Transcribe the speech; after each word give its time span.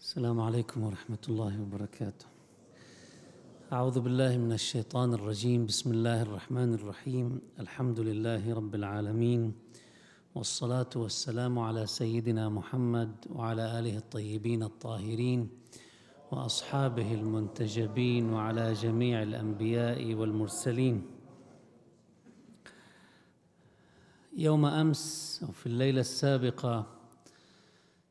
السلام 0.00 0.40
عليكم 0.40 0.82
ورحمة 0.82 1.24
الله 1.28 1.62
وبركاته. 1.62 2.26
أعوذ 3.72 4.00
بالله 4.00 4.36
من 4.36 4.52
الشيطان 4.52 5.14
الرجيم، 5.14 5.66
بسم 5.66 5.92
الله 5.92 6.22
الرحمن 6.22 6.74
الرحيم، 6.74 7.40
الحمد 7.60 8.00
لله 8.00 8.54
رب 8.54 8.74
العالمين، 8.74 9.52
والصلاة 10.34 10.88
والسلام 10.96 11.58
على 11.58 11.86
سيدنا 11.86 12.48
محمد 12.48 13.12
وعلى 13.30 13.78
آله 13.78 13.96
الطيبين 13.96 14.62
الطاهرين، 14.62 15.48
وأصحابه 16.32 17.14
المنتجبين 17.14 18.32
وعلى 18.32 18.72
جميع 18.72 19.22
الأنبياء 19.22 20.14
والمرسلين. 20.14 21.06
يوم 24.36 24.64
أمس 24.64 25.04
أو 25.44 25.52
في 25.52 25.66
الليلة 25.66 26.00
السابقة 26.00 26.86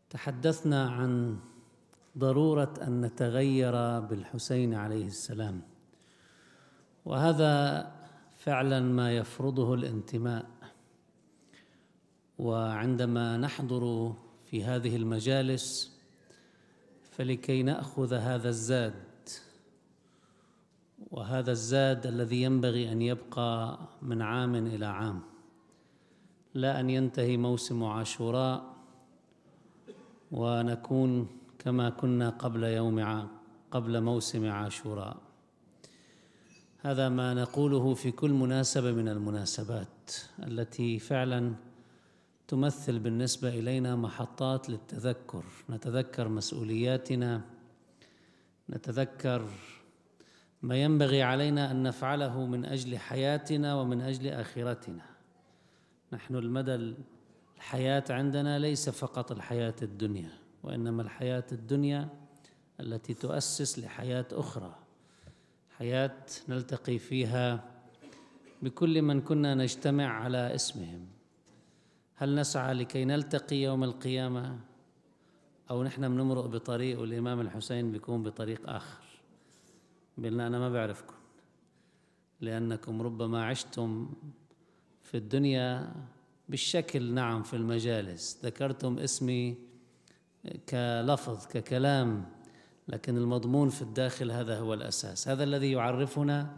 تحدثنا 0.09 0.89
عن 0.89 1.39
ضرورة 2.17 2.73
أن 2.81 3.01
نتغير 3.01 3.99
بالحسين 3.99 4.73
عليه 4.73 5.05
السلام. 5.05 5.61
وهذا 7.05 7.85
فعلا 8.37 8.79
ما 8.79 9.13
يفرضه 9.17 9.73
الانتماء. 9.73 10.45
وعندما 12.39 13.37
نحضر 13.37 14.13
في 14.45 14.63
هذه 14.63 14.95
المجالس 14.95 15.97
فلكي 17.11 17.63
نأخذ 17.63 18.13
هذا 18.13 18.49
الزاد 18.49 18.93
وهذا 21.11 21.51
الزاد 21.51 22.07
الذي 22.07 22.41
ينبغي 22.41 22.91
أن 22.91 23.01
يبقى 23.01 23.79
من 24.01 24.21
عام 24.21 24.55
إلى 24.55 24.85
عام. 24.85 25.21
لا 26.53 26.79
أن 26.79 26.89
ينتهي 26.89 27.37
موسم 27.37 27.83
عاشوراء 27.83 28.75
ونكون 30.31 31.38
كما 31.59 31.89
كنا 31.89 32.29
قبل 32.29 32.63
يوم 32.63 33.27
قبل 33.71 34.01
موسم 34.01 34.51
عاشوراء. 34.51 35.17
هذا 36.81 37.09
ما 37.09 37.33
نقوله 37.33 37.93
في 37.93 38.11
كل 38.11 38.31
مناسبة 38.31 38.91
من 38.91 39.07
المناسبات 39.07 40.11
التي 40.43 40.99
فعلا 40.99 41.53
تمثل 42.47 42.99
بالنسبة 42.99 43.49
إلينا 43.49 43.95
محطات 43.95 44.69
للتذكر. 44.69 45.43
نتذكر 45.69 46.27
مسؤولياتنا 46.27 47.41
نتذكر 48.69 49.49
ما 50.61 50.75
ينبغي 50.75 51.23
علينا 51.23 51.71
أن 51.71 51.83
نفعله 51.83 52.45
من 52.45 52.65
أجل 52.65 52.97
حياتنا 52.97 53.75
ومن 53.75 54.01
أجل 54.01 54.27
آخرتنا. 54.27 55.05
نحن 56.13 56.35
المدى 56.35 56.95
الحياة 57.57 58.03
عندنا 58.09 58.59
ليس 58.59 58.89
فقط 58.89 59.31
الحياة 59.31 59.75
الدنيا. 59.81 60.31
وإنما 60.63 61.01
الحياة 61.01 61.45
الدنيا 61.51 62.09
التي 62.79 63.13
تؤسس 63.13 63.79
لحياة 63.79 64.25
أخرى. 64.31 64.75
حياة 65.77 66.25
نلتقي 66.49 66.99
فيها 66.99 67.63
بكل 68.61 69.01
من 69.01 69.21
كنا 69.21 69.55
نجتمع 69.55 70.05
على 70.05 70.55
اسمهم. 70.55 71.05
هل 72.15 72.35
نسعى 72.35 72.73
لكي 72.73 73.05
نلتقي 73.05 73.55
يوم 73.55 73.83
القيامة؟ 73.83 74.59
أو 75.69 75.83
نحن 75.83 76.09
بنمرق 76.09 76.45
بطريق 76.45 76.99
والإمام 76.99 77.41
الحسين 77.41 77.91
بيكون 77.91 78.23
بطريق 78.23 78.69
آخر. 78.69 79.03
بيقول 80.17 80.41
أنا 80.41 80.59
ما 80.59 80.69
بعرفكم 80.69 81.15
لأنكم 82.41 83.01
ربما 83.01 83.45
عشتم 83.45 84.09
في 85.03 85.17
الدنيا 85.17 85.93
بالشكل 86.49 87.13
نعم 87.13 87.43
في 87.43 87.55
المجالس. 87.55 88.39
ذكرتم 88.45 88.99
اسمي 88.99 89.68
كلفظ 90.69 91.47
ككلام 91.47 92.25
لكن 92.87 93.17
المضمون 93.17 93.69
في 93.69 93.81
الداخل 93.81 94.31
هذا 94.31 94.59
هو 94.59 94.73
الأساس. 94.73 95.27
هذا 95.27 95.43
الذي 95.43 95.71
يعرفنا 95.71 96.55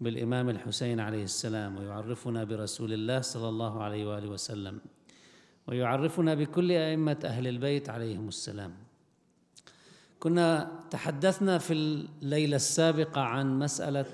بالإمام 0.00 0.50
الحسين 0.50 1.00
عليه 1.00 1.24
السلام 1.24 1.76
ويعرفنا 1.76 2.44
برسول 2.44 2.92
الله 2.92 3.20
صلى 3.20 3.48
الله 3.48 3.82
عليه 3.82 4.06
وآله 4.06 4.28
وسلم 4.28 4.80
ويعرفنا 5.66 6.34
بكل 6.34 6.72
أئمة 6.72 7.18
أهل 7.24 7.46
البيت 7.46 7.90
عليهم 7.90 8.28
السلام. 8.28 8.74
كنا 10.20 10.80
تحدثنا 10.90 11.58
في 11.58 11.72
الليلة 11.72 12.56
السابقة 12.56 13.20
عن 13.20 13.58
مسألة 13.58 14.06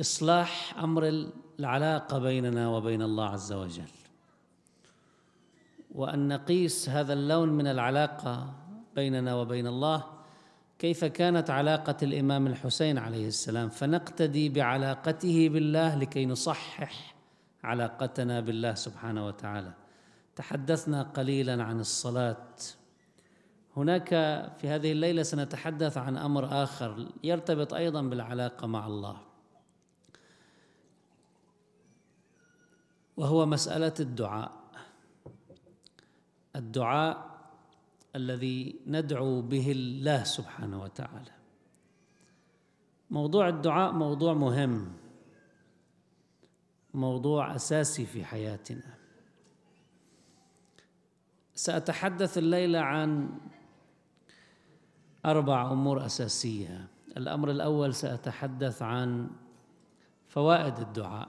إصلاح 0.00 0.78
أمر 0.78 1.28
العلاقة 1.60 2.18
بيننا 2.18 2.68
وبين 2.68 3.02
الله 3.02 3.24
عز 3.24 3.52
وجل. 3.52 4.01
وأن 5.94 6.28
نقيس 6.28 6.88
هذا 6.88 7.12
اللون 7.12 7.48
من 7.48 7.66
العلاقة 7.66 8.54
بيننا 8.94 9.34
وبين 9.34 9.66
الله 9.66 10.04
كيف 10.78 11.04
كانت 11.04 11.50
علاقة 11.50 11.96
الإمام 12.02 12.46
الحسين 12.46 12.98
عليه 12.98 13.26
السلام. 13.26 13.68
فنقتدي 13.68 14.48
بعلاقته 14.48 15.48
بالله 15.48 15.94
لكي 15.94 16.26
نصحح 16.26 17.14
علاقتنا 17.64 18.40
بالله 18.40 18.74
سبحانه 18.74 19.26
وتعالى. 19.26 19.72
تحدثنا 20.36 21.02
قليلا 21.02 21.64
عن 21.64 21.80
الصلاة. 21.80 22.46
هناك 23.76 24.08
في 24.58 24.68
هذه 24.68 24.92
الليلة 24.92 25.22
سنتحدث 25.22 25.98
عن 25.98 26.16
أمر 26.16 26.62
آخر 26.62 27.08
يرتبط 27.24 27.74
أيضا 27.74 28.02
بالعلاقة 28.02 28.66
مع 28.66 28.86
الله 28.86 29.16
وهو 33.16 33.46
مسألة 33.46 33.94
الدعاء. 34.00 34.61
الدعاء 36.56 37.32
الذي 38.16 38.80
ندعو 38.86 39.42
به 39.42 39.72
الله 39.72 40.24
سبحانه 40.24 40.82
وتعالى. 40.82 41.32
موضوع 43.10 43.48
الدعاء 43.48 43.92
موضوع 43.92 44.34
مهم 44.34 44.92
موضوع 46.94 47.54
أساسي 47.54 48.06
في 48.06 48.24
حياتنا. 48.24 48.94
سأتحدث 51.54 52.38
الليلة 52.38 52.78
عن 52.78 53.38
أربع 55.26 55.72
أمور 55.72 56.06
أساسية. 56.06 56.88
الأمر 57.16 57.50
الأول 57.50 57.94
سأتحدث 57.94 58.82
عن 58.82 59.30
فوائد 60.28 60.78
الدعاء. 60.78 61.28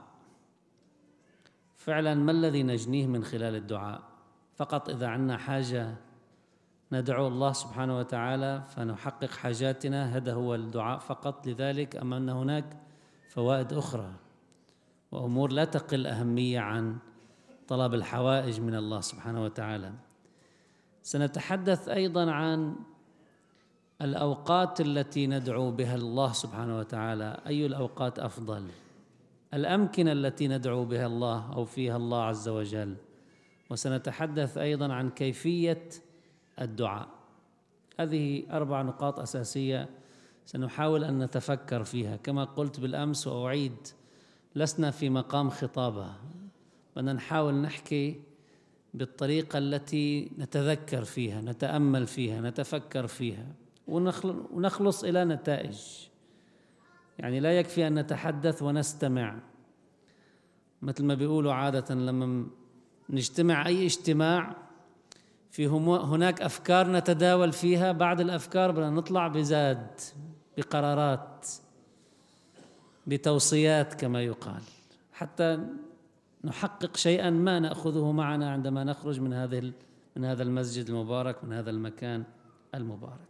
فعلا 1.76 2.14
ما 2.14 2.32
الذي 2.32 2.62
نجنيه 2.62 3.06
من 3.06 3.24
خلال 3.24 3.54
الدعاء؟ 3.54 4.13
فقط 4.54 4.90
إذا 4.90 5.06
عندنا 5.06 5.36
حاجة 5.36 5.94
ندعو 6.92 7.28
الله 7.28 7.52
سبحانه 7.52 7.98
وتعالى 7.98 8.62
فنحقق 8.76 9.30
حاجاتنا 9.30 10.16
هذا 10.16 10.34
هو 10.34 10.54
الدعاء 10.54 10.98
فقط. 10.98 11.46
لذلك 11.46 11.96
أم 11.96 12.14
أن 12.14 12.28
هناك 12.28 12.76
فوائد 13.28 13.72
أخرى 13.72 14.12
وأمور 15.12 15.52
لا 15.52 15.64
تقل 15.64 16.06
أهمية 16.06 16.60
عن 16.60 16.96
طلب 17.68 17.94
الحوائج 17.94 18.60
من 18.60 18.74
الله 18.74 19.00
سبحانه 19.00 19.44
وتعالى. 19.44 19.92
سنتحدث 21.02 21.88
أيضا 21.88 22.30
عن 22.30 22.76
الأوقات 24.02 24.80
التي 24.80 25.26
ندعو 25.26 25.70
بها 25.70 25.94
الله 25.94 26.32
سبحانه 26.32 26.78
وتعالى. 26.78 27.40
أي 27.46 27.66
الأوقات 27.66 28.18
أفضل؟ 28.18 28.66
الأمكنة 29.54 30.12
التي 30.12 30.48
ندعو 30.48 30.84
بها 30.84 31.06
الله 31.06 31.52
أو 31.52 31.64
فيها 31.64 31.96
الله 31.96 32.22
عز 32.22 32.48
وجل؟ 32.48 32.96
وسنتحدث 33.74 34.58
أيضا 34.58 34.92
عن 34.92 35.10
كيفية 35.10 35.88
الدعاء. 36.60 37.08
هذه 38.00 38.42
أربع 38.50 38.82
نقاط 38.82 39.20
أساسية 39.20 39.88
سنحاول 40.46 41.04
أن 41.04 41.18
نتفكر 41.18 41.84
فيها. 41.84 42.16
كما 42.16 42.44
قلت 42.44 42.80
بالأمس 42.80 43.26
وأعيد 43.26 43.76
لسنا 44.56 44.90
في 44.90 45.10
مقام 45.10 45.50
خطابه 45.50 46.14
بدنا 46.96 47.12
نحاول 47.12 47.54
نحكي 47.54 48.20
بالطريقة 48.94 49.58
التي 49.58 50.30
نتذكر 50.38 51.04
فيها 51.04 51.40
نتأمل 51.40 52.06
فيها 52.06 52.40
نتفكر 52.40 53.06
فيها 53.06 53.46
ونخلص 53.88 55.04
إلى 55.04 55.24
نتائج. 55.24 55.80
يعني 57.18 57.40
لا 57.40 57.58
يكفي 57.58 57.86
أن 57.86 57.98
نتحدث 57.98 58.62
ونستمع. 58.62 59.38
مثل 60.82 61.04
ما 61.04 61.14
بيقولوا 61.14 61.52
عادة 61.52 61.94
لما 61.94 62.46
نجتمع 63.10 63.66
أي 63.66 63.86
اجتماع 63.86 64.56
في 65.50 65.66
هناك 65.66 66.42
أفكار 66.42 66.92
نتداول 66.92 67.52
فيها 67.52 67.92
بعد 67.92 68.20
الأفكار 68.20 68.70
بدنا 68.70 68.90
نطلع 68.90 69.28
بزاد 69.28 70.00
بقرارات 70.56 71.46
بتوصيات 73.06 73.94
كما 73.94 74.22
يقال 74.22 74.62
حتى 75.12 75.66
نحقق 76.44 76.96
شيئا 76.96 77.30
ما 77.30 77.58
نأخذه 77.58 78.12
معنا 78.12 78.52
عندما 78.52 78.84
نخرج 78.84 79.20
من 79.20 79.32
هذه 79.32 79.72
من 80.16 80.24
هذا 80.24 80.42
المسجد 80.42 80.88
المبارك 80.88 81.44
من 81.44 81.52
هذا 81.52 81.70
المكان 81.70 82.24
المبارك. 82.74 83.28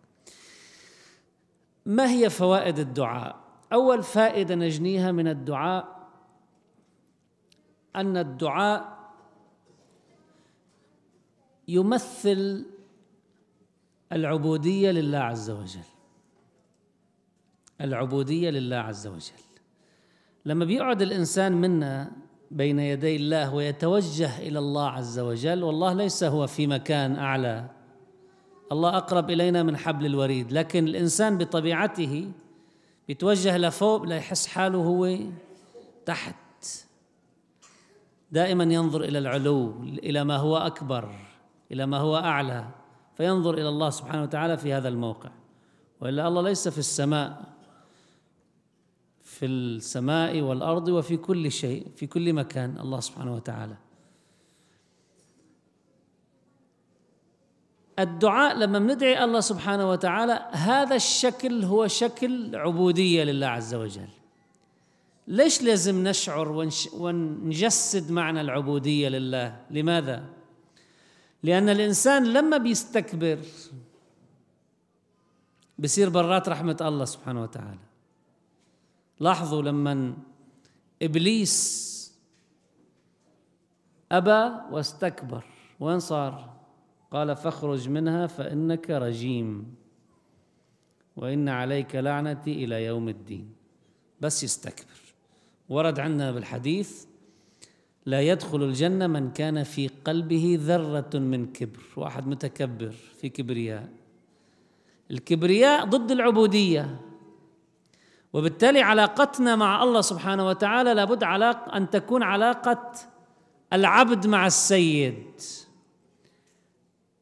ما 1.86 2.10
هي 2.10 2.30
فوائد 2.30 2.78
الدعاء؟ 2.78 3.36
أول 3.72 4.02
فائدة 4.02 4.54
نجنيها 4.54 5.12
من 5.12 5.28
الدعاء 5.28 6.08
أن 7.96 8.16
الدعاء 8.16 8.93
يمثل 11.68 12.66
العبودية 14.12 14.90
لله 14.90 15.18
عز 15.18 15.50
وجل. 15.50 15.80
العبودية 17.80 18.50
لله 18.50 18.76
عز 18.76 19.06
وجل. 19.06 19.44
لما 20.46 20.64
بيقعد 20.64 21.02
الإنسان 21.02 21.52
منا 21.52 22.12
بين 22.50 22.78
يدي 22.78 23.16
الله 23.16 23.54
ويتوجه 23.54 24.38
إلى 24.38 24.58
الله 24.58 24.88
عز 24.88 25.18
وجل 25.18 25.62
والله 25.62 25.92
ليس 25.92 26.24
هو 26.24 26.46
في 26.46 26.66
مكان 26.66 27.16
أعلى. 27.16 27.70
الله 28.72 28.96
أقرب 28.96 29.30
إلينا 29.30 29.62
من 29.62 29.76
حبل 29.76 30.06
الوريد. 30.06 30.52
لكن 30.52 30.88
الإنسان 30.88 31.38
بطبيعته 31.38 32.32
بيتوجه 33.08 33.56
لفوق 33.56 34.02
ليحس 34.02 34.46
حاله 34.46 34.78
هو 34.78 35.18
تحت. 36.06 36.34
دائما 38.32 38.64
ينظر 38.64 39.04
إلى 39.04 39.18
العلو 39.18 39.82
إلى 39.82 40.24
ما 40.24 40.36
هو 40.36 40.56
أكبر. 40.56 41.14
إلى 41.74 41.86
ما 41.86 41.98
هو 41.98 42.16
أعلى 42.16 42.68
فينظر 43.16 43.54
إلى 43.54 43.68
الله 43.68 43.90
سبحانه 43.90 44.22
وتعالى 44.22 44.58
في 44.58 44.72
هذا 44.72 44.88
الموقع. 44.88 45.30
وإلا 46.00 46.28
الله 46.28 46.42
ليس 46.42 46.68
في 46.68 46.78
السماء 46.78 47.54
في 49.22 49.46
السماء 49.46 50.40
والأرض 50.40 50.88
وفي 50.88 51.16
كل 51.16 51.52
شيء 51.52 51.86
في 51.96 52.06
كل 52.06 52.32
مكان 52.32 52.78
الله 52.78 53.00
سبحانه 53.00 53.34
وتعالى. 53.34 53.76
الدعاء 57.98 58.56
لما 58.56 58.78
بندعي 58.78 59.24
الله 59.24 59.40
سبحانه 59.40 59.90
وتعالى 59.90 60.48
هذا 60.52 60.96
الشكل 60.96 61.64
هو 61.64 61.86
شكل 61.86 62.56
عبودية 62.56 63.24
لله 63.24 63.46
عز 63.46 63.74
وجل. 63.74 64.08
ليش 65.28 65.62
لازم 65.62 66.08
نشعر 66.08 66.68
ونجسد 66.94 68.12
معنى 68.12 68.40
العبودية 68.40 69.08
لله؟ 69.08 69.56
لماذا؟ 69.70 70.24
لأن 71.44 71.68
الإنسان 71.68 72.32
لما 72.32 72.56
بيستكبر 72.56 73.38
بصير 75.78 76.08
برات 76.08 76.48
رحمة 76.48 76.76
الله 76.80 77.04
سبحانه 77.04 77.42
وتعالى. 77.42 77.84
لاحظوا 79.20 79.62
لما 79.62 80.16
إبليس 81.02 81.84
أبى 84.12 84.54
واستكبر 84.70 85.44
وين 85.80 86.00
صار؟ 86.00 86.54
قال 87.10 87.36
فاخرج 87.36 87.88
منها 87.88 88.26
فإنك 88.26 88.90
رجيم 88.90 89.74
وإن 91.16 91.48
عليك 91.48 91.96
لعنتي 91.96 92.64
إلى 92.64 92.84
يوم 92.84 93.08
الدين. 93.08 93.52
بس 94.20 94.44
يستكبر. 94.44 95.14
ورد 95.68 96.00
عندنا 96.00 96.32
بالحديث 96.32 97.06
لا 98.06 98.20
يدخل 98.20 98.62
الجنة 98.62 99.06
من 99.06 99.30
كان 99.30 99.62
في 99.62 99.88
قلبه 99.88 100.58
ذرة 100.60 101.18
من 101.18 101.52
كبر. 101.52 101.80
واحد 101.96 102.26
متكبر 102.26 102.90
في 103.20 103.28
كبرياء. 103.28 103.88
الكبرياء 105.10 105.84
ضد 105.84 106.10
العبودية. 106.10 107.00
وبالتالي 108.32 108.82
علاقتنا 108.82 109.56
مع 109.56 109.82
الله 109.82 110.00
سبحانه 110.00 110.46
وتعالى 110.46 110.94
لابد 110.94 111.24
علاقة 111.24 111.76
أن 111.76 111.90
تكون 111.90 112.22
علاقة 112.22 112.92
العبد 113.72 114.26
مع 114.26 114.46
السيد. 114.46 115.40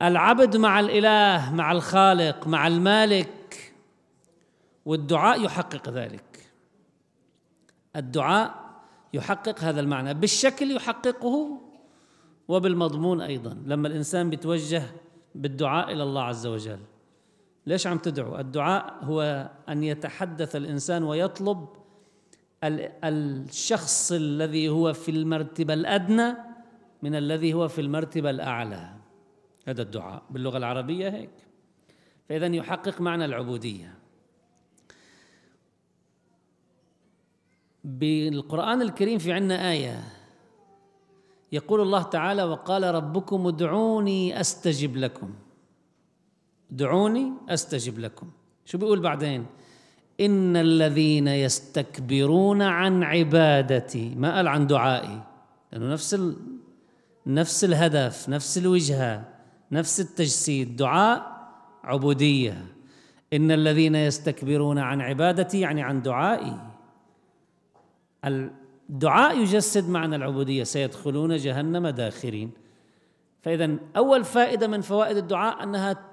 العبد 0.02 0.56
مع 0.56 0.80
الإله 0.80 1.54
مع 1.54 1.72
الخالق 1.72 2.46
مع 2.46 2.66
المالك. 2.66 3.72
والدعاء 4.84 5.44
يحقق 5.44 5.88
ذلك. 5.88 6.50
الدعاء 7.96 8.61
يحقق 9.12 9.60
هذا 9.60 9.80
المعنى 9.80 10.14
بالشكل 10.14 10.70
يحققه 10.70 11.60
وبالمضمون 12.48 13.20
أيضا 13.20 13.62
لما 13.66 13.88
الإنسان 13.88 14.30
بيتوجه 14.30 14.82
بالدعاء 15.34 15.92
إلى 15.92 16.02
الله 16.02 16.22
عز 16.22 16.46
وجل. 16.46 16.78
ليش 17.66 17.86
عم 17.86 17.98
تدعو؟ 17.98 18.38
الدعاء 18.38 18.98
هو 19.02 19.50
أن 19.68 19.82
يتحدث 19.82 20.56
الإنسان 20.56 21.02
ويطلب 21.02 21.68
الشخص 23.04 24.12
الذي 24.12 24.68
هو 24.68 24.92
في 24.92 25.10
المرتبة 25.10 25.74
الأدنى 25.74 26.34
من 27.02 27.14
الذي 27.14 27.54
هو 27.54 27.68
في 27.68 27.80
المرتبة 27.80 28.30
الأعلى. 28.30 28.90
هذا 29.66 29.82
الدعاء 29.82 30.22
باللغة 30.30 30.58
العربية 30.58 31.08
هيك. 31.08 31.30
فاذا 32.28 32.46
يحقق 32.46 33.00
معنى 33.00 33.24
العبودية. 33.24 33.94
بالقرآن 37.84 38.82
الكريم 38.82 39.18
في 39.18 39.32
عنا 39.32 39.70
آية. 39.70 40.04
يقول 41.52 41.80
الله 41.80 42.02
تعالى 42.02 42.42
وقال 42.42 42.94
ربكم 42.94 43.46
ادعوني 43.46 44.40
أستجب 44.40 44.96
لكم. 44.96 45.34
ادعوني 46.72 47.32
أستجب 47.48 47.98
لكم. 47.98 48.30
شو 48.64 48.78
بيقول 48.78 49.00
بعدين؟ 49.00 49.46
إن 50.20 50.56
الذين 50.56 51.28
يستكبرون 51.28 52.62
عن 52.62 53.02
عبادتي 53.02 54.14
ما 54.14 54.36
قال 54.36 54.48
عن 54.48 54.66
دعائي 54.66 55.22
لأنه 55.72 55.92
نفس 55.92 56.14
ال... 56.14 56.36
نفس 57.26 57.64
الهدف 57.64 58.28
نفس 58.28 58.58
الوجهة 58.58 59.28
نفس 59.72 60.00
التجسيد 60.00 60.76
دعاء 60.76 61.32
عبودية. 61.84 62.66
إن 63.32 63.50
الذين 63.50 63.94
يستكبرون 63.94 64.78
عن 64.78 65.00
عبادتي 65.00 65.60
يعني 65.60 65.82
عن 65.82 66.02
دعائي. 66.02 66.71
الدعاء 68.24 69.38
يجسد 69.38 69.88
معنى 69.88 70.16
العبودية 70.16 70.64
سيدخلون 70.64 71.36
جهنم 71.36 71.88
داخرين. 71.88 72.50
فإذا 73.42 73.76
أول 73.96 74.24
فائدة 74.24 74.66
من 74.66 74.80
فوائد 74.80 75.16
الدعاء 75.16 75.62
أنها 75.62 76.12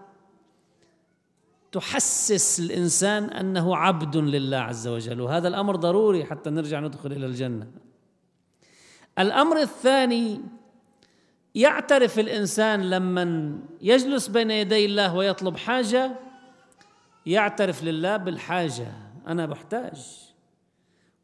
تحسس 1.72 2.60
الإنسان 2.60 3.24
أنه 3.24 3.76
عبد 3.76 4.18
لله 4.18 4.58
عز 4.58 4.88
وجل 4.88 5.22
وهذا 5.22 5.48
الأمر 5.48 5.76
ضروري 5.76 6.26
حتى 6.26 6.50
نرجع 6.50 6.80
ندخل 6.80 7.12
إلى 7.12 7.26
الجنة. 7.26 7.68
الأمر 9.20 9.62
الثاني 9.62 10.42
يعترف 11.56 12.20
الإنسان 12.20 12.90
لما 12.90 13.54
يجلس 13.82 14.28
بين 14.28 14.52
يدي 14.52 14.86
الله 14.86 15.16
ويطلب 15.16 15.58
حاجة 15.58 16.12
يعترف 17.26 17.84
لله 17.84 18.18
بالحاجة 18.18 18.94
أنا 19.28 19.46
بحتاج. 19.46 20.29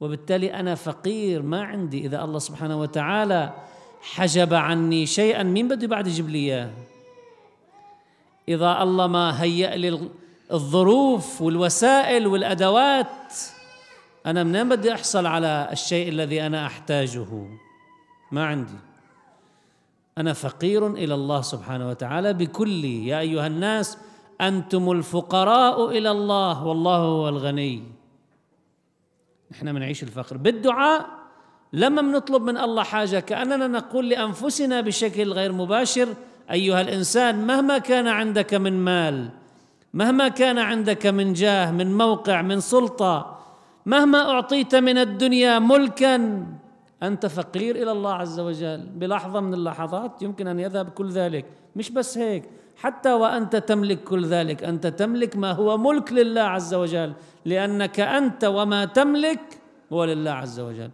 وبالتالي 0.05 0.53
أنا 0.53 0.75
فقير 0.75 1.41
ما 1.41 1.63
عندي. 1.63 2.05
إذا 2.05 2.23
الله 2.23 2.39
سبحانه 2.39 2.81
وتعالى 2.81 3.53
حجب 4.01 4.53
عني 4.53 5.05
شيئا 5.05 5.43
مين 5.43 5.67
بده 5.67 5.87
بعد 5.87 6.07
يجيب 6.07 6.29
لي 6.29 6.37
اياه 6.37 6.71
إذا 8.49 8.83
الله 8.83 9.07
ما 9.07 9.43
هيأ 9.43 9.75
لي 9.75 10.09
الظروف 10.51 11.41
والوسائل 11.41 12.27
والأدوات 12.27 13.33
أنا 14.25 14.43
منين 14.43 14.69
بدي 14.69 14.93
أحصل 14.93 15.25
على 15.25 15.69
الشيء 15.71 16.09
الذي 16.09 16.45
أنا 16.45 16.65
أحتاجه؟ 16.65 17.47
ما 18.31 18.45
عندي. 18.45 18.79
أنا 20.17 20.33
فقير 20.33 20.87
إلى 20.87 21.13
الله 21.13 21.41
سبحانه 21.41 21.89
وتعالى 21.89 22.33
بكلي 22.33 23.07
يا 23.07 23.19
أيها 23.19 23.47
الناس 23.47 23.97
أنتم 24.41 24.91
الفقراء 24.91 25.89
إلى 25.89 26.11
الله 26.11 26.65
والله 26.65 26.97
هو 26.97 27.29
الغني. 27.29 27.94
إحنا 29.55 29.73
بنعيش 29.73 30.03
الفقر. 30.03 30.37
بالدعاء 30.37 31.05
لما 31.73 32.01
بنطلب 32.01 32.41
من 32.41 32.57
الله 32.57 32.83
حاجة 32.83 33.19
كأننا 33.19 33.67
نقول 33.67 34.09
لأنفسنا 34.09 34.81
بشكل 34.81 35.33
غير 35.33 35.51
مباشر 35.51 36.07
أيها 36.51 36.81
الإنسان 36.81 37.47
مهما 37.47 37.77
كان 37.77 38.07
عندك 38.07 38.53
من 38.53 38.73
مال 38.73 39.29
مهما 39.93 40.27
كان 40.27 40.57
عندك 40.57 41.07
من 41.07 41.33
جاه 41.33 41.71
من 41.71 41.97
موقع 41.97 42.41
من 42.41 42.59
سلطة 42.59 43.39
مهما 43.85 44.29
أعطيت 44.31 44.75
من 44.75 44.97
الدنيا 44.97 45.59
ملكا 45.59 46.45
أنت 47.03 47.25
فقير 47.25 47.75
إلى 47.75 47.91
الله 47.91 48.13
عز 48.13 48.39
وجل. 48.39 48.85
بلحظة 48.95 49.39
من 49.39 49.53
اللحظات 49.53 50.21
يمكن 50.21 50.47
أن 50.47 50.59
يذهب 50.59 50.89
كل 50.89 51.09
ذلك. 51.09 51.45
مش 51.75 51.91
بس 51.91 52.17
هيك. 52.17 52.43
حتى 52.77 53.13
وأنت 53.13 53.55
تملك 53.55 54.03
كل 54.03 54.25
ذلك. 54.25 54.63
أنت 54.63 54.87
تملك 54.87 55.35
ما 55.37 55.51
هو 55.51 55.77
ملك 55.77 56.13
لله 56.13 56.41
عز 56.41 56.73
وجل 56.73 57.13
لأنك 57.45 57.99
أنت 57.99 58.43
وما 58.43 58.85
تملك 58.85 59.59
هو 59.93 60.03
لله 60.03 60.31
عز 60.31 60.59
وجل. 60.59 60.91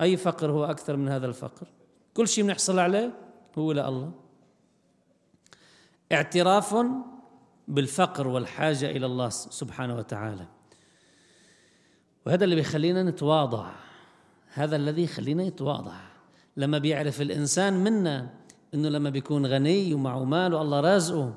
أي 0.00 0.16
فقر 0.16 0.50
هو 0.50 0.64
أكثر 0.64 0.96
من 0.96 1.08
هذا 1.08 1.26
الفقر؟ 1.26 1.66
كل 2.14 2.28
شيء 2.28 2.44
بنحصل 2.44 2.78
عليه 2.78 3.12
هو 3.58 3.72
لله. 3.72 4.12
اعتراف 6.12 6.76
بالفقر 7.68 8.28
والحاجة 8.28 8.90
إلى 8.90 9.06
الله 9.06 9.28
سبحانه 9.28 9.96
وتعالى. 9.96 10.46
وهذا 12.26 12.44
اللي 12.44 12.54
بيخلينا 12.56 13.02
نتواضع. 13.02 13.70
هذا 14.52 14.76
الذي 14.76 15.02
يخلينا 15.02 15.48
نتواضع 15.48 15.94
لما 16.56 16.78
بيعرف 16.78 17.20
الإنسان 17.20 17.84
منا 17.84 18.30
إنه 18.74 18.88
لما 18.88 19.10
بيكون 19.10 19.46
غني 19.46 19.94
ومعه 19.94 20.24
مال 20.24 20.54
والله 20.54 20.80
رازقه. 20.80 21.34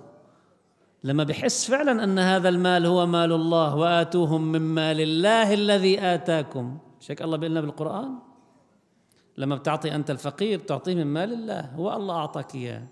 لما 1.03 1.23
بحس 1.23 1.71
فعلا 1.71 2.03
أن 2.03 2.19
هذا 2.19 2.49
المال 2.49 2.85
هو 2.85 3.05
مال 3.05 3.31
الله 3.31 3.75
وآتوهم 3.75 4.51
من 4.51 4.61
مال 4.61 5.01
الله 5.01 5.53
الذي 5.53 6.01
آتاكم. 6.01 6.77
شك 6.99 7.21
الله 7.21 7.37
بيقول 7.37 7.61
بالقرآن؟ 7.61 8.09
لما 9.37 9.55
بتعطي 9.55 9.95
أنت 9.95 10.11
الفقير 10.11 10.59
بتعطيه 10.59 10.95
من 10.95 11.07
مال 11.07 11.33
الله. 11.33 11.59
هو 11.75 11.93
الله 11.93 12.15
أعطاك 12.15 12.55
إياه. 12.55 12.83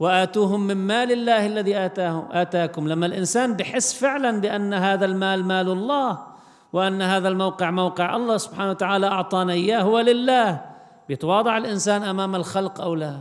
وآتوهم 0.00 0.66
من 0.66 0.76
مال 0.76 1.12
الله 1.12 1.46
الذي 1.46 1.76
آتاه 1.76 2.28
آتاكم. 2.30 2.88
لما 2.88 3.06
الإنسان 3.06 3.56
بحس 3.56 3.94
فعلا 3.94 4.40
بأن 4.40 4.74
هذا 4.74 5.04
المال 5.04 5.44
مال 5.44 5.68
الله 5.68 6.18
وأن 6.72 7.02
هذا 7.02 7.28
الموقع 7.28 7.70
موقع 7.70 8.16
الله 8.16 8.36
سبحانه 8.36 8.70
وتعالى 8.70 9.06
أعطانا 9.06 9.52
إياه 9.52 9.82
هو 9.82 10.00
لله. 10.00 10.64
بيتواضع 11.08 11.56
الإنسان 11.58 12.02
أمام 12.02 12.34
الخلق 12.34 12.80
أو 12.80 12.94
لا؟ 12.94 13.20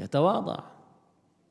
يتواضع. 0.00 0.58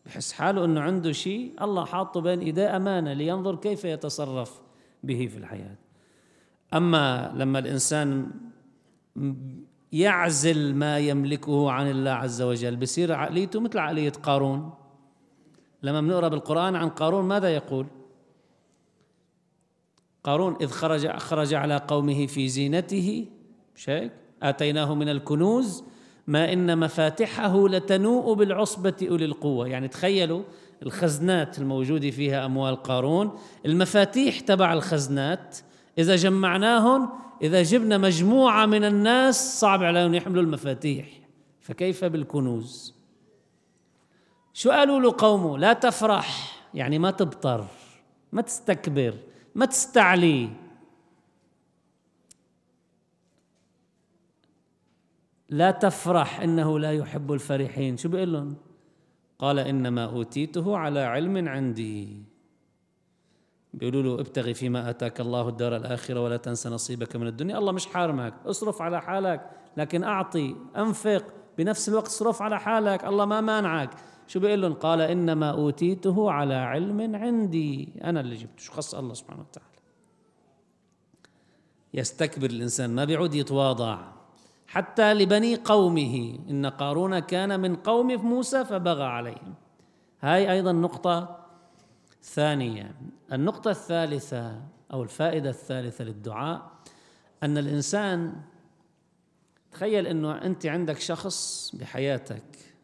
بحس 0.06 0.34
حاله 0.34 0.65
أنه 0.65 0.82
عنده 0.82 1.12
شيء 1.12 1.53
الله 1.62 1.86
حاطه 1.86 2.22
بين 2.22 2.39
إيديه 2.39 2.75
أمانة 2.75 3.13
لينظر 3.13 3.56
كيف 3.56 3.86
يتصرف 3.86 4.62
به 5.03 5.27
في 5.32 5.38
الحياة. 5.38 5.75
أما 6.74 7.34
لما 7.36 7.60
الإنسان 7.60 8.32
يعزل 9.91 10.75
ما 10.75 11.00
يملكه 11.00 11.72
عن 11.72 11.89
الله 11.89 12.12
عز 12.12 12.41
وجل 12.41 12.75
بصير 12.75 13.13
عقليته 13.13 13.60
مثل 13.60 13.77
عقلية 13.77 14.12
قارون. 14.12 14.74
لما 15.84 16.01
بنقرأ 16.01 16.27
بالقرآن 16.27 16.75
عن 16.75 16.89
قارون 16.89 17.25
ماذا 17.25 17.56
يقول؟ 17.56 17.86
قارون 20.24 20.56
إذ 20.62 20.68
خرج 20.68 21.08
خرج 21.18 21.53
على 21.53 21.77
قومه 21.77 22.27
في 22.27 22.50
زينته 22.50 23.27
مش 23.75 23.89
هيك 23.89 24.12
آتيناه 24.44 24.96
من 24.96 25.10
الكنوز 25.10 25.84
ما 26.29 26.53
إن 26.53 26.77
مفاتحه 26.77 27.67
لتنوء 27.67 28.33
بالعصبة 28.33 29.07
أولي 29.09 29.25
القوة. 29.25 29.67
يعني 29.67 29.88
تخيلوا 29.88 30.43
الخزنات 30.83 31.59
الموجودة 31.59 32.09
فيها 32.09 32.45
أموال 32.45 32.75
قارون. 32.75 33.31
المفاتيح 33.65 34.39
تبع 34.39 34.74
الخزنات 34.74 35.57
إذا 35.98 36.15
جمعناهم 36.15 37.09
إذا 37.41 37.63
جبنا 37.63 37.98
مجموعة 37.98 38.65
من 38.65 38.83
الناس 38.83 39.59
صعب 39.59 39.83
عليهم 39.83 40.13
يحملوا 40.13 40.43
المفاتيح. 40.43 41.07
فكيف 41.59 42.05
بالكنوز؟ 42.05 42.93
شو 44.53 44.71
قالوا 44.71 45.00
له 45.00 45.15
قومه 45.17 45.57
لا 45.57 45.74
تفرح 45.74 46.57
يعني 46.74 47.00
ما 47.00 47.12
تبطر 47.12 47.65
ما 48.31 48.41
تستكبر 48.41 49.13
ما 49.55 49.65
تستعلي. 49.65 50.50
لا 55.50 55.72
تفرح 55.72 56.39
إنه 56.39 56.79
لا 56.79 56.94
يحب 56.94 57.34
الفرحين. 57.34 57.98
شو 57.98 58.10
بيقول 58.10 58.34
لهم؟ 58.34 58.56
قال 59.39 59.60
إنما 59.60 60.06
أوتيته 60.06 60.77
على 60.77 61.00
علم 61.00 61.48
عندي. 61.48 62.24
بيقولوا 63.74 64.03
له 64.03 64.22
ابتغي 64.22 64.53
فيما 64.53 64.89
آتاك 64.89 65.22
الله 65.22 65.50
الدار 65.50 65.75
الآخرة 65.75 66.20
ولا 66.22 66.38
تنسى 66.38 66.70
نصيبك 66.70 67.15
من 67.15 67.27
الدنيا. 67.27 67.58
الله 67.58 67.72
مش 67.72 67.88
حارمك 67.88 68.34
اصرف 68.46 68.82
على 68.82 69.01
حالك 69.01 69.50
لكن 69.77 70.03
أعطي 70.03 70.56
أنفق 70.77 71.25
بنفس 71.58 71.89
الوقت 71.89 72.08
اصرف 72.08 72.41
على 72.41 72.60
حالك. 72.60 73.06
الله 73.06 73.25
ما 73.25 73.41
مانعك. 73.41 73.89
شو 74.27 74.39
بيقول 74.39 74.62
لهم؟ 74.62 74.74
قال 74.74 75.01
إنما 75.01 75.51
أوتيته 75.51 76.32
على 76.32 76.53
علم 76.53 77.15
عندي. 77.15 77.94
أنا 78.03 78.20
اللي 78.20 78.36
جبته. 78.36 78.63
شو 78.63 78.72
خص 78.72 78.96
الله 78.96 79.13
سبحانه 79.13 79.41
وتعالى؟ 79.41 79.70
يستكبر 81.94 82.50
الإنسان 82.50 82.96
ما 82.96 83.06
بيعود 83.06 83.34
يتواضع. 83.34 84.18
حتى 84.69 85.13
لبني 85.13 85.55
قومه. 85.55 86.39
إن 86.49 86.65
قارون 86.65 87.19
كان 87.19 87.59
من 87.59 87.75
قوم 87.75 88.07
موسى 88.07 88.65
فبغى 88.65 89.03
عليهم. 89.03 89.53
هاي 90.21 90.51
أيضا 90.51 90.71
نقطة 90.71 91.45
ثانية. 92.23 92.95
النقطة 93.33 93.71
الثالثة 93.71 94.61
أو 94.93 95.03
الفائدة 95.03 95.49
الثالثة 95.49 96.03
للدعاء 96.03 96.71
أن 97.43 97.57
الإنسان 97.57 98.41
تخيل 99.71 100.07
إنه 100.07 100.31
أنت 100.31 100.65
عندك 100.65 100.99
شخص 100.99 101.71
بحياتك. 101.75 102.75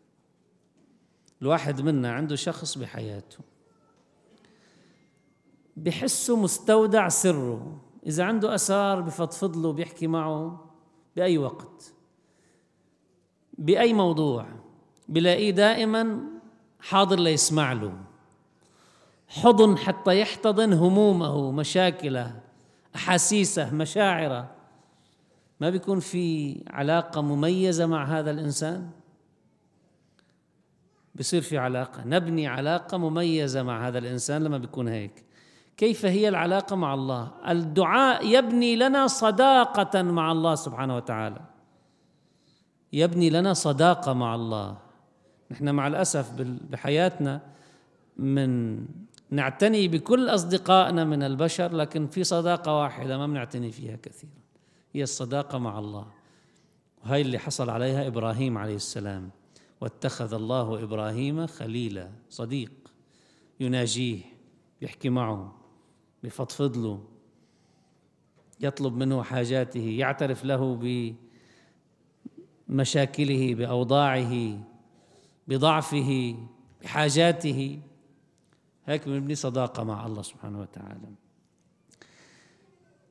الواحد 1.42 1.82
منا 1.82 2.12
عنده 2.12 2.36
شخص 2.36 2.78
بحياته. 2.78 3.40
بحسه 5.78 6.38
مستودع 6.38 7.10
سره. 7.10 7.82
إذا 8.06 8.24
عنده 8.24 8.56
أسرار 8.56 9.02
بفضفض 9.02 9.58
له 9.58 9.74
بيحكي 9.74 10.08
معه 10.08 10.65
بأي 11.16 11.38
وقت 11.38 11.94
بأي 13.58 13.94
موضوع 13.94 14.46
بلاقيه 15.10 15.52
دائما 15.52 16.20
حاضر 16.80 17.20
ليسمع 17.20 17.74
له. 17.74 17.94
حضن 19.28 19.78
حتى 19.78 20.20
يحتضن 20.20 20.74
همومه 20.74 21.52
مشاكله 21.52 22.42
أحاسيسه 22.96 23.74
مشاعره. 23.74 24.52
ما 25.60 25.70
بيكون 25.70 26.00
في 26.00 26.56
علاقة 26.68 27.22
مميزة 27.22 27.86
مع 27.86 28.06
هذا 28.06 28.32
الإنسان؟ 28.32 28.90
بصير 31.16 31.42
في 31.42 31.58
علاقة. 31.58 32.04
نبني 32.06 32.48
علاقة 32.48 32.98
مميزة 32.98 33.64
مع 33.64 33.88
هذا 33.88 33.98
الإنسان 33.98 34.44
لما 34.44 34.58
بيكون 34.58 34.88
هيك. 34.88 35.25
كيف 35.78 36.06
هي 36.06 36.30
العلاقة 36.30 36.76
مع 36.76 36.94
الله؟ 36.94 37.32
الدعاء 37.48 38.28
يبني 38.28 38.76
لنا 38.76 39.08
صداقة 39.08 40.02
مع 40.02 40.32
الله 40.32 40.56
سبحانه 40.56 40.96
وتعالى. 40.96 41.42
يبني 42.94 43.30
لنا 43.30 43.54
صداقة 43.54 44.14
مع 44.14 44.36
الله. 44.36 44.78
نحن 45.52 45.70
مع 45.70 45.88
الأسف 45.88 46.32
بحياتنا 46.42 47.42
من 48.18 48.78
نعتني 49.30 49.88
بكل 49.88 50.30
أصدقائنا 50.30 51.04
من 51.04 51.24
البشر 51.24 51.76
لكن 51.76 52.08
في 52.08 52.24
صداقة 52.24 52.80
واحدة 52.80 53.18
ما 53.18 53.28
بنعتني 53.28 53.72
فيها 53.72 53.96
كثيرا. 53.96 54.34
هي 54.94 55.04
الصداقة 55.04 55.58
مع 55.58 55.80
الله. 55.80 56.08
وهي 57.04 57.22
اللي 57.22 57.38
حصل 57.38 57.70
عليها 57.70 58.08
إبراهيم 58.08 58.58
عليه 58.58 58.76
السلام. 58.76 59.30
واتخذ 59.82 60.34
الله 60.34 60.84
إبراهيم 60.84 61.48
خليلا 61.48 62.10
صديق. 62.30 62.72
يناجيه 63.60 64.20
يحكي 64.82 65.10
معه. 65.10 65.55
بفضفض 66.26 66.78
له 66.78 67.04
يطلب 68.60 68.98
منه 68.98 69.24
حاجاته 69.24 69.80
يعترف 69.80 70.46
له 70.46 70.80
بمشاكله 72.70 73.56
بأوضاعه 73.56 74.60
بضعفه 75.48 76.38
بحاجاته. 76.82 77.80
هيك 78.86 79.10
بنبني 79.10 79.36
صداقة 79.36 79.84
مع 79.84 80.06
الله 80.06 80.22
سبحانه 80.22 80.62
وتعالى. 80.62 81.08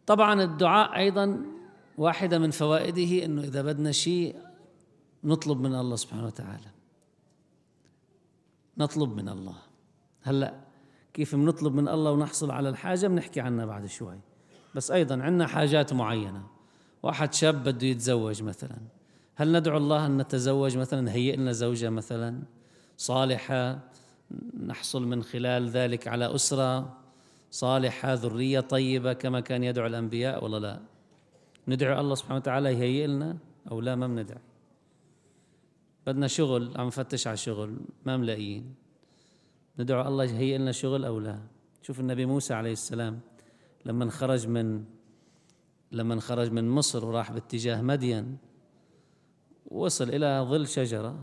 طبعا 0.07 0.43
الدعاء 0.43 0.97
أيضا 0.97 1.43
واحدة 1.99 2.39
من 2.39 2.51
فوائده 2.51 3.25
إنه 3.25 3.43
إذا 3.43 3.63
بدنا 3.63 3.93
شيء 3.93 4.37
نطلب 5.25 5.61
من 5.61 5.75
الله 5.75 5.97
سبحانه 5.97 6.27
وتعالى. 6.27 6.71
نطلب 8.79 9.17
من 9.17 9.29
الله. 9.29 9.57
هلأ 10.23 10.64
كيف 11.15 11.35
بنطلب 11.35 11.75
من 11.75 11.89
الله 11.89 12.11
ونحصل 12.11 12.51
على 12.51 12.69
الحاجة 12.69 13.07
بنحكي 13.07 13.41
عنها 13.41 13.67
بعد 13.67 13.87
شوي. 13.87 14.19
بس 14.75 14.91
أيضا 14.91 15.23
عندنا 15.23 15.47
حاجات 15.47 15.93
معينة. 15.93 16.43
واحد 17.03 17.35
شاب 17.35 17.65
بده 17.65 17.87
يتزوج 17.87 18.43
مثلا. 18.43 18.77
هل 19.35 19.53
ندعو 19.53 19.77
الله 19.77 20.07
أن 20.07 20.17
نتزوج 20.17 20.77
مثلا 20.79 21.13
هيئ 21.13 21.37
لنا 21.37 21.53
زوجة 21.53 21.91
مثلا 21.91 22.43
صالحة 22.97 23.79
نحصل 24.67 25.07
من 25.07 25.23
خلال 25.23 25.69
ذلك 25.69 26.09
على 26.09 26.35
أسرة 26.35 26.97
صالحة 27.51 28.15
ذرية 28.15 28.61
طيبة 28.61 29.13
كما 29.13 29.41
كان 29.41 29.65
يدعو 29.65 29.87
الأنبياء؟ 29.87 30.45
ولا 30.45 30.59
لا. 30.59 30.81
ندعو 31.69 32.01
الله 32.01 32.15
سبحانه 32.15 32.37
وتعالى 32.37 32.73
يهيئ 32.73 33.07
لنا 33.07 33.37
أو 33.71 33.81
لا؟ 33.81 33.95
ما 33.95 34.07
بندعي. 34.07 34.39
بدنا 36.07 36.27
شغل 36.27 36.73
عم 36.77 36.87
نفتش 36.87 37.27
على 37.27 37.37
شغل 37.37 37.77
ما 38.07 38.17
ملاقيين. 38.17 38.84
ندعو 39.79 40.09
الله 40.09 40.25
يهيئ 40.25 40.59
لنا 40.59 40.73
شغل 40.73 41.05
أو 41.05 41.19
لا. 41.19 41.39
شوف 41.83 42.01
النبي 42.01 42.27
موسى 42.27 42.55
عليه 42.55 42.73
السلام 42.73 43.21
لما 43.85 44.11
خرج 44.11 44.49
من 44.49 44.85
لما 45.93 46.21
خرج 46.21 46.51
من 46.51 46.71
مصر 46.71 47.05
وراح 47.05 47.33
باتجاه 47.33 47.83
مدين 47.83 48.39
وصل 49.71 50.09
إلى 50.09 50.47
ظل 50.49 50.69
شجرة. 50.69 51.19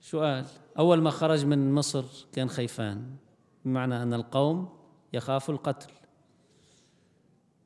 شو 0.00 0.20
قال 0.20 0.46
أول 0.78 1.02
ما 1.02 1.10
خرج 1.10 1.44
من 1.44 1.72
مصر 1.72 2.04
كان 2.32 2.48
خيفان 2.48 3.16
بمعنى 3.64 4.02
أن 4.02 4.14
القوم 4.14 4.68
يخافوا 5.12 5.54
القتل. 5.54 5.92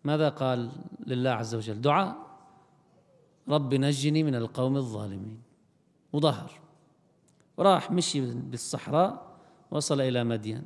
ماذا 0.05 0.29
قال 0.29 0.71
لله 1.07 1.31
عز 1.31 1.55
وجل؟ 1.55 1.81
دعاء 1.81 2.17
رب 3.49 3.75
نجني 3.75 4.23
من 4.23 4.35
القوم 4.35 4.77
الظالمين. 4.77 5.43
وظهر 6.13 6.68
وراح 7.59 7.91
مشي 7.91 8.21
بالصحراء 8.21 9.37
وصل 9.71 10.01
إلى 10.01 10.25
مدين. 10.25 10.63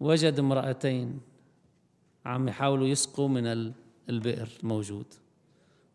وجد 0.00 0.38
امرأتين 0.38 1.20
عم 2.26 2.48
يحاولوا 2.48 2.86
يسقوا 2.86 3.28
من 3.28 3.72
البئر 4.08 4.48
الموجود. 4.62 5.06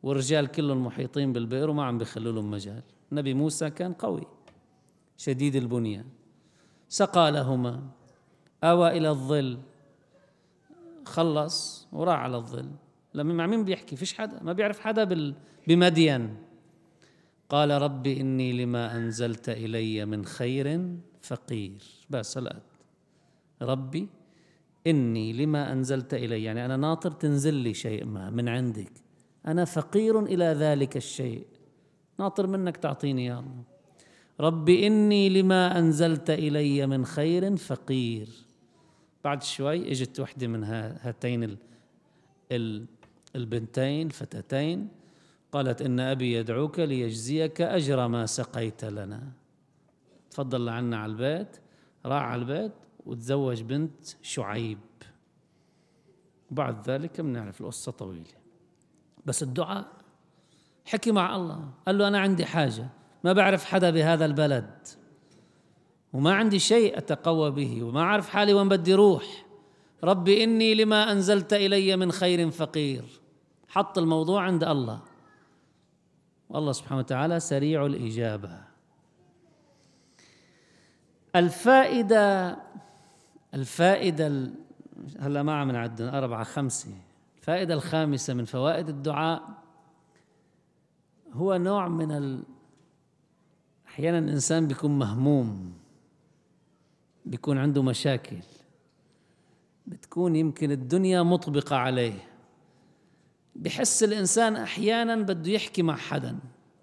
والرجال 0.04 0.48
كلهم 0.48 0.86
محيطين 0.86 1.34
بالبئر 1.34 1.70
وما 1.70 1.86
عم 1.86 1.98
بيخلوا 1.98 2.32
لهم 2.32 2.52
مجال. 2.52 2.82
نبي 3.12 3.34
موسى 3.34 3.70
كان 3.70 3.94
قوي 3.94 4.28
شديد 5.18 5.56
البنية. 5.56 6.06
سقى 6.90 7.32
لهما. 7.32 7.84
آوى 8.64 8.98
إلى 8.98 9.10
الظل. 9.10 9.58
خلص 11.06 11.88
وراح 11.92 12.20
على 12.20 12.38
الظل. 12.38 12.72
لما 13.14 13.34
مع 13.34 13.48
مين 13.48 13.64
بيحكي 13.64 13.96
فيش 13.96 14.14
حدا 14.14 14.44
ما 14.44 14.54
بيعرف 14.54 14.80
حدا 14.80 15.34
بمدين. 15.68 16.47
قال 17.50 17.72
رب 17.72 18.08
إني 18.08 18.54
لما 18.54 18.98
أنزلت 18.98 19.50
إلي 19.50 20.06
من 20.06 20.26
خير 20.26 20.96
فقير. 21.22 21.84
بس 22.10 22.38
هلأ 22.38 22.62
ربي 23.62 24.08
إني 24.88 25.34
لما 25.34 25.72
أنزلت 25.72 26.14
إلي 26.14 26.44
يعني 26.44 26.66
أنا 26.66 26.78
ناطر 26.78 27.12
تنزل 27.12 27.54
لي 27.54 27.74
شيء 27.74 28.06
ما 28.06 28.30
من 28.30 28.50
عندك. 28.50 28.92
أنا 29.48 29.66
فقير 29.66 30.20
إلى 30.20 30.46
ذلك 30.46 30.98
الشيء. 30.98 31.46
ناطر 32.20 32.48
منك 32.48 32.78
تعطيني 32.78 33.26
يا 33.26 33.40
الله. 33.40 33.64
ربي 34.40 34.88
إني 34.88 35.30
لما 35.30 35.80
أنزلت 35.80 36.30
إلي 36.30 36.88
من 36.88 37.06
خير 37.06 37.56
فقير. 37.56 38.30
بعد 39.24 39.44
شوي 39.44 39.92
إجت 39.92 40.20
وحدة 40.20 40.48
من 40.48 40.64
هاتين 40.64 41.58
البنتين 43.36 44.08
الفتاتين 44.08 44.88
قالت 45.58 45.82
إن 45.82 46.00
أبي 46.00 46.34
يدعوك 46.34 46.80
ليجزيك 46.80 47.62
أجر 47.62 48.08
ما 48.08 48.26
سقيت 48.26 48.86
لنا. 48.86 49.32
تفضل 50.32 50.66
لعنا 50.66 50.98
على 50.98 51.12
البيت 51.12 51.58
راح 52.06 52.24
على 52.24 52.42
البيت 52.42 52.72
وتزوج 53.06 53.62
بنت 53.62 54.06
شعيب. 54.22 54.80
وبعد 56.52 56.90
ذلك 56.90 57.22
بنعرف 57.22 57.62
القصة 57.62 57.92
طويلة. 57.92 58.38
بس 59.26 59.44
الدعاء 59.44 59.86
حكي 60.86 61.12
مع 61.12 61.36
الله. 61.36 61.70
قال 61.88 61.98
له 61.98 62.08
أنا 62.08 62.20
عندي 62.20 62.46
حاجة. 62.46 62.88
ما 63.24 63.34
بعرف 63.34 63.66
حدا 63.66 63.90
بهذا 63.90 64.26
البلد. 64.26 64.88
وما 66.14 66.34
عندي 66.34 66.60
شيء 66.60 66.98
أتقوى 66.98 67.52
به. 67.52 67.84
وما 67.84 68.02
أعرف 68.02 68.30
حالي 68.30 68.54
وين 68.54 68.70
بدي 68.70 68.94
روح. 68.94 69.46
ربي 70.04 70.44
إني 70.44 70.76
لما 70.76 71.12
أنزلت 71.12 71.54
إلي 71.54 71.96
من 71.96 72.12
خير 72.12 72.52
فقير. 72.52 73.06
حط 73.68 73.98
الموضوع 73.98 74.42
عند 74.42 74.64
الله. 74.64 75.02
والله 76.50 76.72
سبحانه 76.72 77.00
وتعالى 77.00 77.40
سريع 77.40 77.86
الإجابة. 77.86 78.64
الفائدة 81.36 82.58
الفائدة 83.54 84.52
هلا 85.20 85.44
ما 85.44 85.60
عم 85.62 85.72
نعد 85.72 86.02
أربعة 86.02 86.44
خمسة. 86.44 86.90
الفائدة 87.38 87.74
الخامسة 87.74 88.34
من 88.34 88.46
فوائد 88.46 88.90
الدعاء 88.90 89.44
هو 91.34 91.56
نوع 91.56 91.88
من 91.88 92.12
ال... 92.12 92.44
أحيانا 93.88 94.20
الإنسان 94.20 94.68
بيكون 94.68 95.00
مهموم 95.00 95.74
بيكون 97.26 97.58
عنده 97.58 97.84
مشاكل. 97.84 98.38
بتكون 99.88 100.36
يمكن 100.36 100.72
الدنيا 100.72 101.24
مطبقة 101.24 101.76
عليه. 101.76 102.20
بحس 103.58 104.04
الإنسان 104.04 104.56
أحيانا 104.56 105.16
بده 105.16 105.52
يحكي 105.52 105.82
مع 105.82 105.96
حدا 105.96 106.40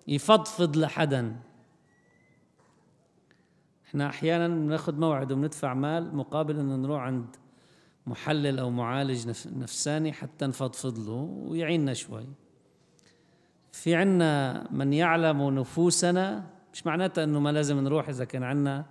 يفضفض 0.09 0.77
لحدا. 0.77 1.37
إحنا 3.87 4.07
أحيانا 4.07 4.49
بناخذ 4.49 4.95
موعد 4.95 5.33
وبندفع 5.33 5.75
مال 5.75 6.17
مقابل 6.17 6.59
إنه 6.59 6.77
نروح 6.77 7.03
عند 7.03 7.37
محلل 8.07 8.59
أو 8.59 8.71
معالج 8.71 9.29
نفساني 9.47 10.13
حتى 10.13 10.47
نفضفض 10.47 10.99
له 10.99 11.13
ويعيننا 11.47 11.95
شوي. 11.95 12.27
في 13.73 13.95
عنا 13.95 14.69
من 14.71 14.93
يعلم 14.93 15.59
نفوسنا 15.59 16.47
مش 16.73 16.87
معناتها 16.87 17.25
إنه 17.25 17.41
ما 17.41 17.53
لازم 17.53 17.81
نروح 17.81 18.09
إذا 18.09 18.25
كان 18.25 18.43
عنا 18.43 18.87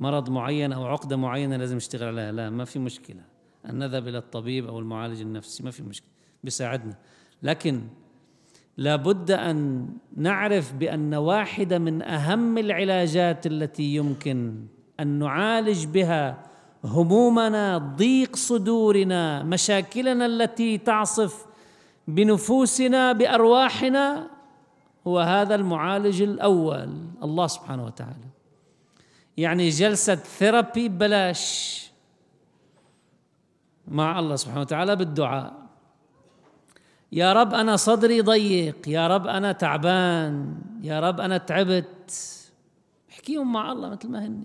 مرض 0.00 0.30
معين 0.30 0.72
أو 0.72 0.86
عقدة 0.86 1.16
معينة 1.16 1.56
لازم 1.56 1.76
نشتغل 1.76 2.08
عليها 2.08 2.32
لا 2.32 2.50
ما 2.50 2.64
في 2.64 2.78
مشكلة. 2.78 3.22
أن 3.66 3.78
نذهب 3.78 4.08
إلى 4.08 4.18
الطبيب 4.18 4.66
أو 4.66 4.78
المعالج 4.78 5.20
النفسي 5.20 5.62
ما 5.62 5.70
في 5.70 5.82
مشكلة. 5.82 6.10
بيساعدنا. 6.44 6.94
لكن 7.42 7.82
لابد 8.76 9.30
أن 9.30 9.88
نعرف 10.16 10.72
بأن 10.72 11.14
واحدة 11.14 11.78
من 11.78 12.02
أهم 12.02 12.58
العلاجات 12.58 13.46
التي 13.46 13.94
يمكن 13.94 14.66
أن 15.00 15.06
نعالج 15.06 15.86
بها 15.86 16.42
همومنا 16.84 17.78
ضيق 17.78 18.36
صدورنا 18.36 19.42
مشاكلنا 19.42 20.26
التي 20.26 20.78
تعصف 20.78 21.46
بنفوسنا 22.08 23.12
بأرواحنا 23.12 24.30
هو 25.06 25.18
هذا 25.18 25.54
المعالج 25.54 26.22
الأول 26.22 26.96
الله 27.22 27.46
سبحانه 27.46 27.84
وتعالى. 27.84 28.30
يعني 29.36 29.68
جلسة 29.68 30.14
ثيرابي 30.14 30.88
بلاش 30.88 31.90
مع 33.88 34.18
الله 34.18 34.36
سبحانه 34.36 34.60
وتعالى 34.60 34.96
بالدعاء. 34.96 35.59
يا 37.12 37.32
رب 37.32 37.54
أنا 37.54 37.76
صدري 37.76 38.20
ضيق 38.20 38.88
يا 38.88 39.08
رب 39.08 39.26
أنا 39.26 39.52
تعبان 39.52 40.58
يا 40.82 41.00
رب 41.00 41.20
أنا 41.20 41.38
تعبت. 41.38 42.12
احكيهم 43.10 43.52
مع 43.52 43.72
الله 43.72 43.88
مثل 43.88 44.08
ما 44.08 44.26
هن 44.26 44.44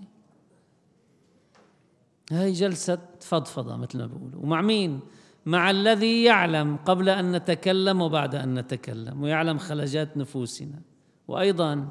هاي 2.32 2.52
جلسة 2.52 2.98
فضفضة 3.20 3.76
مثل 3.76 3.98
ما 3.98 4.06
بيقولوا. 4.06 4.42
ومع 4.42 4.62
مين؟ 4.62 5.00
مع 5.46 5.70
الذي 5.70 6.24
يعلم 6.24 6.76
قبل 6.76 7.08
أن 7.08 7.32
نتكلم 7.32 8.00
وبعد 8.00 8.34
أن 8.34 8.54
نتكلم 8.54 9.22
ويعلم 9.22 9.58
خلجات 9.58 10.16
نفوسنا. 10.16 10.80
وأيضا 11.28 11.88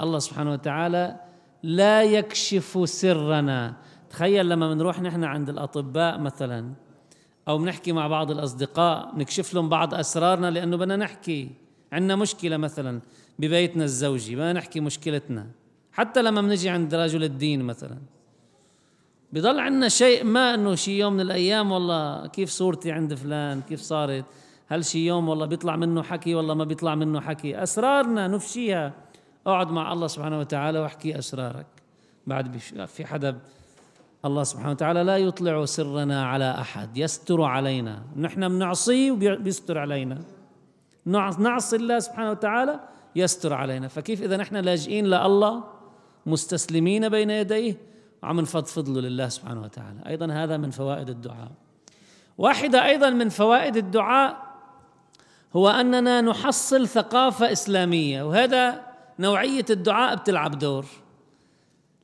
الله 0.00 0.18
سبحانه 0.18 0.52
وتعالى 0.52 1.20
لا 1.62 2.02
يكشف 2.02 2.88
سرنا. 2.88 3.76
تخيل 4.10 4.48
لما 4.48 4.74
بنروح 4.74 5.00
نحن 5.00 5.24
عند 5.24 5.48
الأطباء 5.48 6.18
مثلا 6.18 6.72
أو 7.48 7.58
بنحكي 7.58 7.92
مع 7.92 8.06
بعض 8.06 8.30
الأصدقاء 8.30 9.12
نكشف 9.16 9.54
لهم 9.54 9.68
بعض 9.68 9.94
أسرارنا 9.94 10.50
لأنه 10.50 10.76
بدنا 10.76 10.96
نحكي. 10.96 11.50
عندنا 11.92 12.16
مشكلة 12.16 12.56
مثلا 12.56 13.00
ببيتنا 13.38 13.84
الزوجي 13.84 14.36
بدنا 14.36 14.52
نحكي 14.52 14.80
مشكلتنا. 14.80 15.46
حتى 15.92 16.22
لما 16.22 16.40
بنجي 16.42 16.68
عند 16.68 16.94
رجل 16.94 17.24
الدين 17.24 17.62
مثلا. 17.62 17.98
بضل 19.32 19.60
عندنا 19.60 19.88
شيء 19.88 20.24
ما 20.24 20.54
إنه 20.54 20.74
شي 20.74 20.98
يوم 20.98 21.12
من 21.12 21.20
الأيام 21.20 21.72
والله 21.72 22.26
كيف 22.26 22.50
صورتي 22.50 22.92
عند 22.92 23.14
فلان 23.14 23.60
كيف 23.60 23.80
صارت؟ 23.80 24.24
هل 24.68 24.84
شي 24.84 25.06
يوم 25.06 25.28
والله 25.28 25.46
بيطلع 25.46 25.76
منه 25.76 26.02
حكي 26.02 26.34
والله 26.34 26.54
ما 26.54 26.64
بيطلع 26.64 26.94
منه 26.94 27.20
حكي؟ 27.20 27.62
أسرارنا 27.62 28.28
نفشيها. 28.28 28.92
أقعد 29.46 29.70
مع 29.70 29.92
الله 29.92 30.06
سبحانه 30.06 30.38
وتعالى 30.38 30.78
وأحكي 30.78 31.18
أسرارك. 31.18 31.66
بعد 32.26 32.58
في 32.86 33.06
حدا 33.06 33.38
الله 34.24 34.42
سبحانه 34.42 34.70
وتعالى 34.70 35.02
لا 35.02 35.18
يطلع 35.18 35.64
سرنا 35.64 36.26
على 36.26 36.50
أحد 36.50 36.96
يستر 36.96 37.42
علينا. 37.42 38.02
نحن 38.16 38.48
بنعصيه 38.48 39.10
وبيستر 39.10 39.78
علينا. 39.78 40.18
نعصي 41.06 41.76
الله 41.76 41.98
سبحانه 41.98 42.30
وتعالى 42.30 42.80
يستر 43.16 43.52
علينا. 43.52 43.88
فكيف 43.88 44.22
إذا 44.22 44.36
نحن 44.36 44.56
لاجئين 44.56 45.06
لله 45.06 45.64
مستسلمين 46.26 47.08
بين 47.08 47.30
يديه 47.30 47.76
وعم 48.22 48.40
نفضفض 48.40 48.88
له 48.88 49.00
لله 49.00 49.28
سبحانه 49.28 49.62
وتعالى. 49.62 50.00
أيضا 50.06 50.32
هذا 50.32 50.56
من 50.56 50.70
فوائد 50.70 51.08
الدعاء. 51.08 51.50
واحدة 52.38 52.86
أيضا 52.86 53.10
من 53.10 53.28
فوائد 53.28 53.76
الدعاء 53.76 54.36
هو 55.56 55.68
أننا 55.68 56.20
نحصل 56.20 56.88
ثقافة 56.88 57.52
إسلامية 57.52 58.22
وهذا 58.22 58.80
نوعية 59.18 59.64
الدعاء 59.70 60.16
بتلعب 60.16 60.58
دور. 60.58 60.86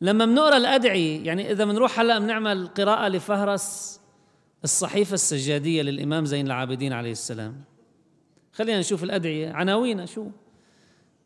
لما 0.00 0.24
بنقرأ 0.24 0.56
الأدعية 0.56 1.26
يعني 1.26 1.52
إذا 1.52 1.64
بنروح 1.64 2.00
هلأ 2.00 2.18
بنعمل 2.18 2.66
قراءة 2.66 3.08
لفهرس 3.08 4.00
الصحيفة 4.64 5.14
السجادية 5.14 5.82
للإمام 5.82 6.24
زين 6.24 6.46
العابدين 6.46 6.92
عليه 6.92 7.12
السلام. 7.12 7.64
خلينا 8.52 8.78
نشوف 8.78 9.04
الأدعية. 9.04 9.52
عناوينها 9.52 10.06
شو؟ 10.06 10.26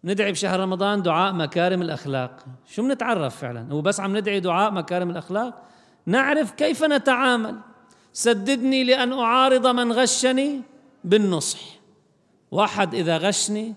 ندعي 0.05 0.33
بشهر 0.33 0.61
رمضان 0.61 1.03
دعاء 1.03 1.33
مكارم 1.33 1.83
الأخلاق. 1.83 2.45
شو 2.67 2.83
بنتعرف 2.83 3.37
فعلا؟ 3.37 3.73
هو 3.73 3.83
بس 3.83 4.01
عم 4.01 4.17
ندعي 4.17 4.41
دعاء 4.41 4.71
مكارم 4.71 5.11
الأخلاق؟ 5.11 5.63
نعرف 6.07 6.51
كيف 6.51 6.85
نتعامل. 6.85 7.57
سددني 8.13 8.85
لأن 8.85 9.13
أعارض 9.13 9.67
من 9.67 9.93
غشني 9.93 10.61
بالنصح. 11.05 11.61
واحد 12.51 12.95
إذا 12.95 13.19
غشني 13.19 13.75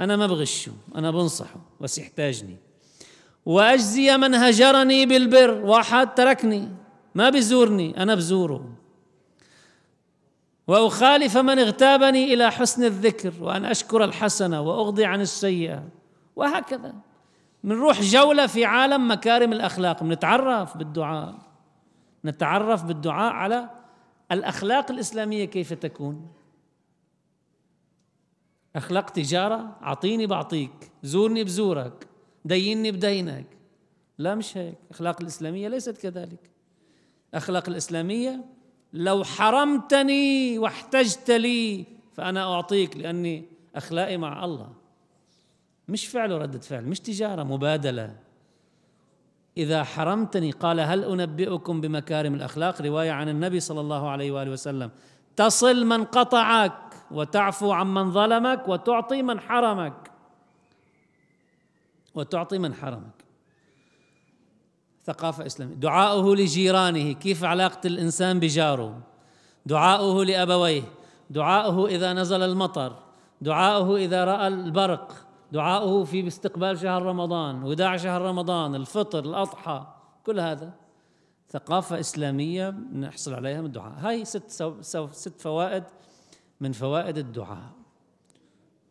أنا 0.00 0.16
ما 0.16 0.26
بغشه 0.26 0.72
أنا 0.96 1.10
بنصحه 1.10 1.60
بس 1.80 1.98
يحتاجني. 1.98 2.56
وأجزي 3.46 4.16
من 4.16 4.34
هجرني 4.34 5.06
بالبر 5.06 5.50
واحد 5.50 6.14
تركني 6.14 6.68
ما 7.14 7.30
بزورني 7.30 8.02
أنا 8.02 8.14
بزوره. 8.14 8.74
وأخالف 10.66 11.36
من 11.36 11.58
اغتابني 11.58 12.34
إلى 12.34 12.50
حسن 12.50 12.84
الذكر 12.84 13.32
وأن 13.40 13.64
أشكر 13.64 14.04
الحسنة 14.04 14.60
وأغضي 14.60 15.04
عن 15.04 15.20
السيئة. 15.20 15.88
وهكذا. 16.36 16.94
بنروح 17.64 18.00
جولة 18.00 18.46
في 18.46 18.64
عالم 18.64 19.10
مكارم 19.10 19.52
الأخلاق. 19.52 20.02
بنتعرف 20.02 20.76
بالدعاء. 20.76 21.34
نتعرف 22.24 22.84
بالدعاء 22.84 23.32
على 23.32 23.70
الأخلاق 24.32 24.90
الإسلامية 24.90 25.44
كيف 25.44 25.72
تكون. 25.72 26.32
أخلاق 28.76 29.10
تجارة 29.10 29.76
أعطيني 29.82 30.26
بعطيك 30.26 30.92
زورني 31.02 31.44
بزورك. 31.44 32.13
ديني 32.44 32.92
بدينك 32.92 33.46
لا 34.18 34.34
مش 34.34 34.56
هيك. 34.56 34.78
أخلاق 34.90 35.20
الإسلامية 35.20 35.68
ليست 35.68 35.98
كذلك. 35.98 36.50
أخلاق 37.34 37.68
الإسلامية 37.68 38.44
لو 38.92 39.24
حرمتني 39.24 40.58
واحتجت 40.58 41.30
لي 41.30 41.86
فأنا 42.12 42.54
أعطيك 42.54 42.96
لأني 42.96 43.44
اخلاقي 43.76 44.16
مع 44.16 44.44
الله. 44.44 44.72
مش 45.88 46.06
فعل 46.06 46.32
وردة 46.32 46.58
فعل 46.58 46.84
مش 46.84 47.00
تجارة 47.00 47.42
مبادلة. 47.42 48.16
إذا 49.56 49.84
حرمتني 49.84 50.50
قال 50.50 50.80
هل 50.80 51.04
أنبئكم 51.04 51.80
بمكارم 51.80 52.34
الأخلاق؟ 52.34 52.82
رواية 52.82 53.10
عن 53.10 53.28
النبي 53.28 53.60
صلى 53.60 53.80
الله 53.80 54.08
عليه 54.08 54.32
وآله 54.32 54.50
وسلم. 54.50 54.90
تصل 55.36 55.86
من 55.86 56.04
قطعك 56.04 56.94
وتعفو 57.10 57.72
عن 57.72 57.94
من 57.94 58.12
ظلمك 58.12 58.68
وتعطي 58.68 59.22
من 59.22 59.40
حرمك. 59.40 60.13
وتعطي 62.14 62.58
من 62.58 62.74
حرمك. 62.74 63.24
ثقافة 65.04 65.46
إسلامية. 65.46 65.74
دعاؤه 65.74 66.36
لجيرانه 66.36 67.12
كيف 67.12 67.44
علاقة 67.44 67.86
الإنسان 67.86 68.40
بجاره؟ 68.40 69.02
دعاؤه 69.66 70.24
لأبويه. 70.24 70.82
دعاؤه 71.30 71.86
إذا 71.88 72.12
نزل 72.12 72.42
المطر. 72.42 73.02
دعاؤه 73.40 73.96
إذا 73.96 74.24
رأى 74.24 74.48
البرق. 74.48 75.26
دعاؤه 75.52 76.04
في 76.04 76.26
استقبال 76.26 76.78
شهر 76.78 77.02
رمضان 77.02 77.62
وداع 77.62 77.96
شهر 77.96 78.22
رمضان 78.22 78.74
الفطر 78.74 79.24
الأضحى. 79.24 79.86
كل 80.26 80.40
هذا 80.40 80.72
ثقافة 81.50 82.00
إسلامية 82.00 82.70
نحصل 82.70 83.34
عليها 83.34 83.60
من 83.60 83.66
الدعاء. 83.66 83.94
هاي 83.98 84.24
ست, 84.24 84.50
سو 84.80 85.08
ست 85.10 85.40
فوائد 85.40 85.84
من 86.60 86.72
فوائد 86.72 87.18
الدعاء. 87.18 87.70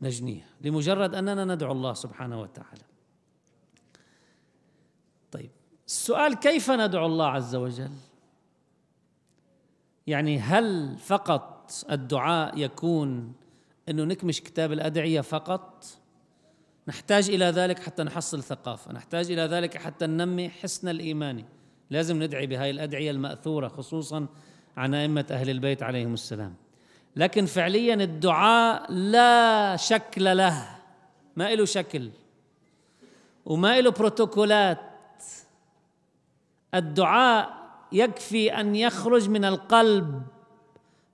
نجنيها. 0.01 0.47
لمجرد 0.61 1.15
أننا 1.15 1.45
ندعو 1.45 1.71
الله 1.71 1.93
سبحانه 1.93 2.41
وتعالى 2.41 2.81
طيب 5.31 5.51
السؤال 5.93 6.33
كيف 6.33 6.71
ندعو 6.71 7.05
الله 7.05 7.27
عز 7.27 7.55
وجل؟ 7.55 7.91
يعني 10.07 10.39
هل 10.39 10.97
فقط 10.97 11.71
الدعاء 11.91 12.57
يكون 12.57 13.33
أنه 13.89 14.03
نكمش 14.03 14.41
كتاب 14.41 14.71
الأدعية 14.71 15.21
فقط؟ 15.21 15.85
نحتاج 16.87 17.29
إلى 17.29 17.45
ذلك 17.45 17.79
حتى 17.79 18.03
نحصل 18.03 18.43
ثقافة 18.43 18.93
نحتاج 18.93 19.31
إلى 19.31 19.41
ذلك 19.41 19.77
حتى 19.77 20.07
ننمي 20.07 20.49
حسن 20.49 20.89
الايماني 20.89 21.45
لازم 21.89 22.23
ندعي 22.23 22.47
بهاي 22.47 22.69
الأدعية 22.69 23.11
المأثورة 23.11 23.67
خصوصا 23.67 24.27
عن 24.77 24.93
أئمة 24.93 25.25
أهل 25.31 25.49
البيت 25.49 25.83
عليهم 25.83 26.13
السلام. 26.13 26.55
لكن 27.15 27.45
فعليا 27.45 27.93
الدعاء 27.93 28.91
لا 28.91 29.75
شكل 29.75 30.37
له 30.37 30.79
ما 31.35 31.55
له 31.55 31.65
شكل 31.65 32.09
وما 33.45 33.81
له 33.81 33.91
بروتوكولات. 33.91 34.92
الدعاء 36.75 37.63
يكفي 37.91 38.59
أن 38.59 38.75
يخرج 38.75 39.29
من 39.29 39.45
القلب 39.45 40.21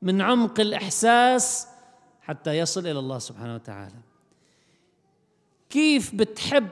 من 0.02 0.22
عمق 0.22 0.60
الإحساس 0.60 1.67
حتى 2.22 2.58
يصل 2.58 2.88
إلى 2.88 3.00
الله 3.00 3.19
سبحانه 3.19 3.56
وتعالى. 3.56 3.95
كيف 5.69 6.15
بتحب 6.15 6.67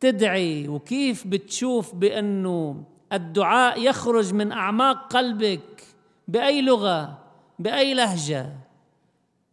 تدعي 0.00 0.68
وكيف 0.68 1.26
بتشوف 1.26 1.94
بأنه 1.94 2.84
الدعاء 3.12 3.80
يخرج 3.80 4.34
من 4.34 4.52
أعماق 4.52 5.12
قلبك 5.12 5.84
بأي 6.28 6.62
لغة 6.62 7.18
بأي 7.58 7.94
لهجة 7.94 8.56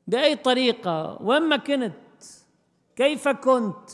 بأي 0.08 0.36
طريقة 0.36 1.18
وين 1.22 1.42
ما 1.42 1.58
كنت 1.58 1.94
كيف 2.96 3.28
كنت؟ 3.28 3.90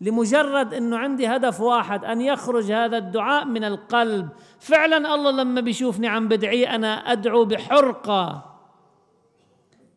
لمجرد 0.00 0.74
إنه 0.74 0.98
عندي 0.98 1.26
هدف 1.26 1.60
واحد 1.60 2.04
أن 2.04 2.20
يخرج 2.20 2.72
هذا 2.72 2.98
الدعاء 2.98 3.44
من 3.44 3.64
القلب. 3.64 4.28
فعلا 4.58 5.14
الله 5.14 5.30
لما 5.30 5.60
بيشوفني 5.60 6.08
عم 6.08 6.28
بدعي 6.28 6.74
أنا 6.74 7.12
أدعو 7.12 7.44
بحرقة 7.44 8.50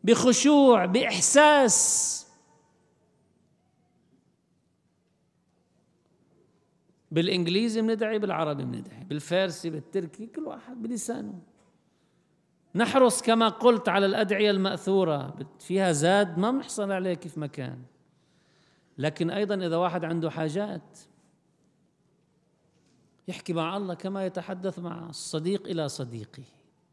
بخشوع 0.04 0.84
بإحساس. 0.86 2.18
بالإنجليزي 7.10 7.82
بندعي 7.82 8.18
بالعربي 8.18 8.64
بندعي 8.64 9.04
بالفارسي 9.04 9.70
بالتركي 9.70 10.26
كل 10.26 10.42
واحد 10.42 10.82
بلسانه. 10.82 11.38
نحرص 12.74 13.22
كما 13.22 13.48
قلت 13.48 13.88
على 13.88 14.06
الأدعية 14.06 14.50
المأثورة 14.50 15.34
فيها 15.58 15.92
زاد 15.92 16.38
ما 16.38 16.50
بنحصل 16.50 16.92
عليه 16.92 17.14
كيف 17.14 17.38
ما 17.38 17.46
كان. 17.46 17.78
لكن 18.98 19.30
أيضا 19.30 19.54
إذا 19.54 19.76
واحد 19.76 20.04
عنده 20.04 20.30
حاجات 20.30 20.98
يحكي 23.28 23.52
مع 23.52 23.76
الله 23.76 23.94
كما 23.94 24.26
يتحدث 24.26 24.78
مع 24.78 25.08
الصديق 25.08 25.66
إلى 25.66 25.88
صديقه 25.88 26.42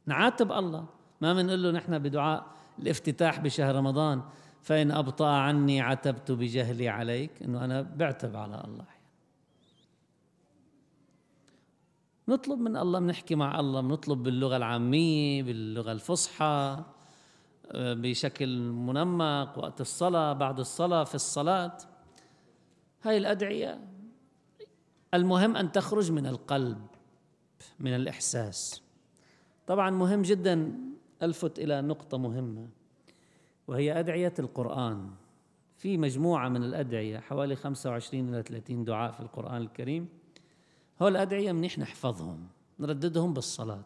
نعاتب 0.05 0.51
الله. 0.51 0.85
ما 1.21 1.33
بنقول 1.33 1.63
له 1.63 1.71
نحن 1.71 1.99
بدعاء 1.99 2.45
الافتتاح 2.79 3.39
بشهر 3.39 3.75
رمضان 3.75 4.21
فإن 4.61 4.91
أبطأ 4.91 5.27
عني 5.27 5.81
عتبت 5.81 6.31
بجهلي 6.31 6.89
عليك. 6.89 7.31
إنه 7.43 7.65
أنا 7.65 7.81
بعتب 7.81 8.35
على 8.35 8.63
الله. 8.67 8.85
نطلب 12.27 12.59
من 12.59 12.77
الله 12.77 12.99
بنحكي 12.99 13.35
مع 13.35 13.59
الله 13.59 13.81
بنطلب 13.81 14.23
باللغة 14.23 14.57
العامية 14.57 15.43
باللغة 15.43 15.91
الفصحى 15.91 16.83
آه، 17.71 17.93
بشكل 17.93 18.59
منمق 18.59 19.57
وقت 19.57 19.81
الصلاة 19.81 20.33
بعد 20.33 20.59
الصلاة 20.59 21.03
في 21.03 21.15
الصلاة. 21.15 21.77
هاي 23.05 23.17
الأدعية. 23.17 23.79
المهم 25.13 25.57
أن 25.57 25.71
تخرج 25.71 26.11
من 26.11 26.25
القلب 26.25 26.87
من 27.79 27.95
الإحساس. 27.95 28.81
طبعا 29.67 29.89
مهم 29.89 30.21
جدا 30.21 30.73
ألفت 31.23 31.59
إلى 31.59 31.81
نقطة 31.81 32.17
مهمة 32.17 32.67
وهي 33.67 33.99
أدعية 33.99 34.33
القرآن. 34.39 35.11
في 35.77 35.97
مجموعة 35.97 36.49
من 36.49 36.63
الأدعية 36.63 37.19
حوالي 37.19 37.55
25 37.55 38.29
إلى 38.29 38.43
30 38.43 38.83
دعاء 38.83 39.11
في 39.11 39.19
القرآن 39.19 39.61
الكريم 39.61 40.09
هول 41.01 41.11
الأدعية 41.11 41.51
منيح 41.51 41.79
نحفظهم 41.79 42.47
نرددهم 42.79 43.33
بالصلاة. 43.33 43.85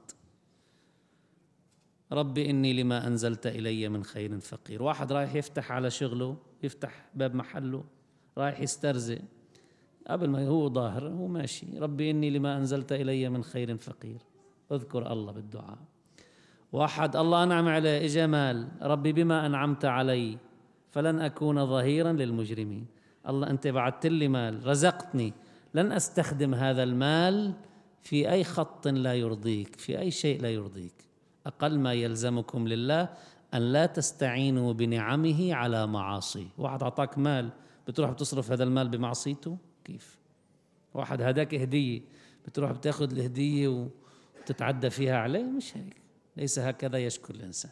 ربي 2.12 2.50
إني 2.50 2.74
لما 2.74 3.08
أنزلت 3.08 3.48
إلي 3.48 3.90
من 3.90 4.04
خير 4.04 4.40
فقير. 4.40 4.84
واحد 4.84 5.12
رايح 5.12 5.36
يفتح 5.36 5.72
على 5.72 5.92
شغله 5.92 6.38
يفتح 6.64 7.10
باب 7.16 7.36
محله. 7.36 7.84
رايح 8.40 8.60
يسترزق. 8.60 9.20
قبل 10.08 10.30
ما 10.30 10.48
هو 10.48 10.70
ظاهر 10.70 11.08
هو 11.08 11.28
ماشي. 11.28 11.80
ربي 11.80 12.12
إني 12.12 12.30
لما 12.30 12.58
أنزلت 12.58 12.92
إلي 12.92 13.30
من 13.30 13.44
خير 13.44 13.78
فقير. 13.78 14.22
اذكر 14.72 15.12
الله 15.12 15.32
بالدعاء. 15.32 15.78
وأحد 16.72 17.16
الله 17.16 17.44
أنعم 17.44 17.68
عليه 17.68 18.06
إجا 18.06 18.28
مال. 18.28 18.68
ربي 18.82 19.14
بما 19.14 19.46
أنعمت 19.46 19.86
علي 19.86 20.38
فلن 20.92 21.20
أكون 21.20 21.66
ظهيرا 21.66 22.14
للمجرمين. 22.14 22.86
الله 23.30 23.50
أنت 23.50 23.68
بعثت 23.68 24.06
لي 24.06 24.28
مال 24.28 24.68
رزقتني. 24.68 25.34
لن 25.74 25.92
أستخدم 25.92 26.54
هذا 26.54 26.84
المال 26.84 27.54
في 28.02 28.32
أي 28.32 28.44
خط 28.44 28.88
لا 28.88 29.14
يرضيك 29.14 29.76
في 29.76 30.00
أي 30.00 30.12
شيء 30.12 30.42
لا 30.42 30.50
يرضيك. 30.50 30.94
أقل 31.48 31.80
ما 31.80 31.94
يلزمكم 31.94 32.68
لله 32.68 33.10
أن 33.54 33.62
لا 33.62 33.86
تستعينوا 33.86 34.74
بنعمه 34.74 35.54
على 35.54 35.88
معاصي 35.88 36.48
واحد 36.58 36.84
أعطاك 36.84 37.18
مال 37.18 37.50
بتروح 37.90 38.12
بتصرف 38.12 38.52
هذا 38.52 38.64
المال 38.64 38.88
بمعصيته؟ 38.90 39.58
كيف؟ 39.86 40.18
واحد 40.94 41.22
هداك 41.22 41.56
هدية 41.56 42.02
بتروح 42.46 42.72
بتاخذ 42.72 43.12
الهدية 43.12 43.88
وتتعدى 44.48 44.90
فيها 44.90 45.18
عليه؟ 45.18 45.44
مش 45.44 45.78
هيك. 45.78 45.96
ليس 46.38 46.60
هكذا 46.60 46.98
يشكر 46.98 47.36
الإنسان. 47.36 47.72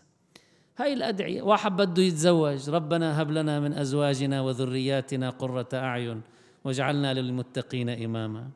هاي 0.77 0.93
الأدعية 0.93 1.41
واحد 1.41 1.75
بده 1.75 2.03
يتزوج 2.03 2.69
ربنا 2.69 3.21
هب 3.21 3.31
لنا 3.31 3.59
من 3.59 3.73
أزواجنا 3.73 4.41
وذرياتنا 4.41 5.29
قرة 5.29 5.69
أعين 5.73 6.21
واجعلنا 6.63 7.13
للمتقين 7.13 7.89
إماما. 7.89 8.49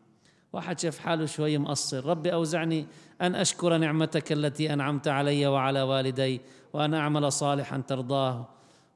واحد 0.54 0.80
شاف 0.80 1.00
حاله 1.00 1.26
شوي 1.26 1.58
مقصر 1.58 2.06
ربي 2.06 2.34
أوزعني 2.34 2.86
أن 3.22 3.36
أشكر 3.36 3.78
نعمتك 3.78 4.32
التي 4.32 4.74
أنعمت 4.74 5.08
علي 5.08 5.48
وعلى 5.48 5.82
والدي 5.82 6.42
وأن 6.74 6.94
أعمل 6.94 7.32
صالحا 7.32 7.78
ترضاه. 7.88 8.48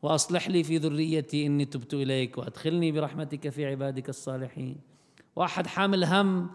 وأصلح 0.06 0.50
لي 0.50 0.64
في 0.64 0.78
ذريتي 0.78 1.46
إني 1.46 1.66
تبت 1.66 1.94
إليك 1.94 2.38
وأدخلني 2.38 2.92
برحمتك 2.92 3.50
في 3.50 3.66
عبادك 3.66 4.10
الصالحين. 4.10 4.78
وأحد 5.36 5.68
حامل 5.68 6.04
هم 6.04 6.50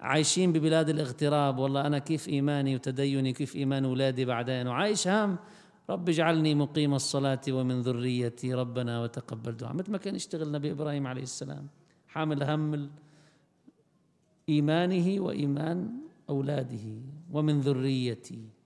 عايشين 0.00 0.52
ببلاد 0.52 0.88
الاغتراب. 0.88 1.58
والله 1.58 1.86
أنا 1.86 1.98
كيف 1.98 2.28
إيماني 2.28 2.74
وتديني 2.74 3.32
كيف 3.32 3.56
إيمان 3.56 3.84
أولادي 3.84 4.24
بعدين 4.24 4.66
وعايش 4.66 5.08
هم؟ 5.08 5.36
رب 5.90 6.08
اجعلني 6.08 6.54
مقيم 6.54 6.94
الصلاة 6.94 7.40
ومن 7.48 7.80
ذريتي 7.80 8.54
ربنا 8.54 9.02
وتقبل 9.02 9.56
دعاء. 9.56 9.74
مثل 9.74 9.92
ما 9.92 9.98
كان 9.98 10.14
يشتغل 10.14 10.52
نبي 10.52 10.70
إبراهيم 10.70 11.06
عليه 11.06 11.22
السلام. 11.22 11.66
حامل 12.08 12.42
هم 12.42 12.90
إيمانه 14.48 15.20
وإيمان 15.20 15.90
أولاده 16.28 16.86
ومن 17.32 17.60
ذريتي. 17.60 18.57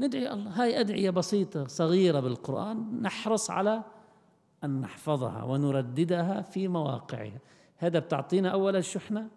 ندعي 0.00 0.32
الله. 0.32 0.62
هاي 0.62 0.80
أدعية 0.80 1.10
بسيطة 1.10 1.66
صغيرة 1.66 2.20
بالقرآن 2.20 3.02
نحرص 3.02 3.50
على 3.50 3.82
أن 4.64 4.80
نحفظها 4.80 5.42
ونرددها 5.42 6.42
في 6.42 6.68
مواقعها. 6.68 7.38
هذا 7.76 7.98
بتعطينا 7.98 8.48
أولا 8.48 8.78
الشحنة 8.78 9.28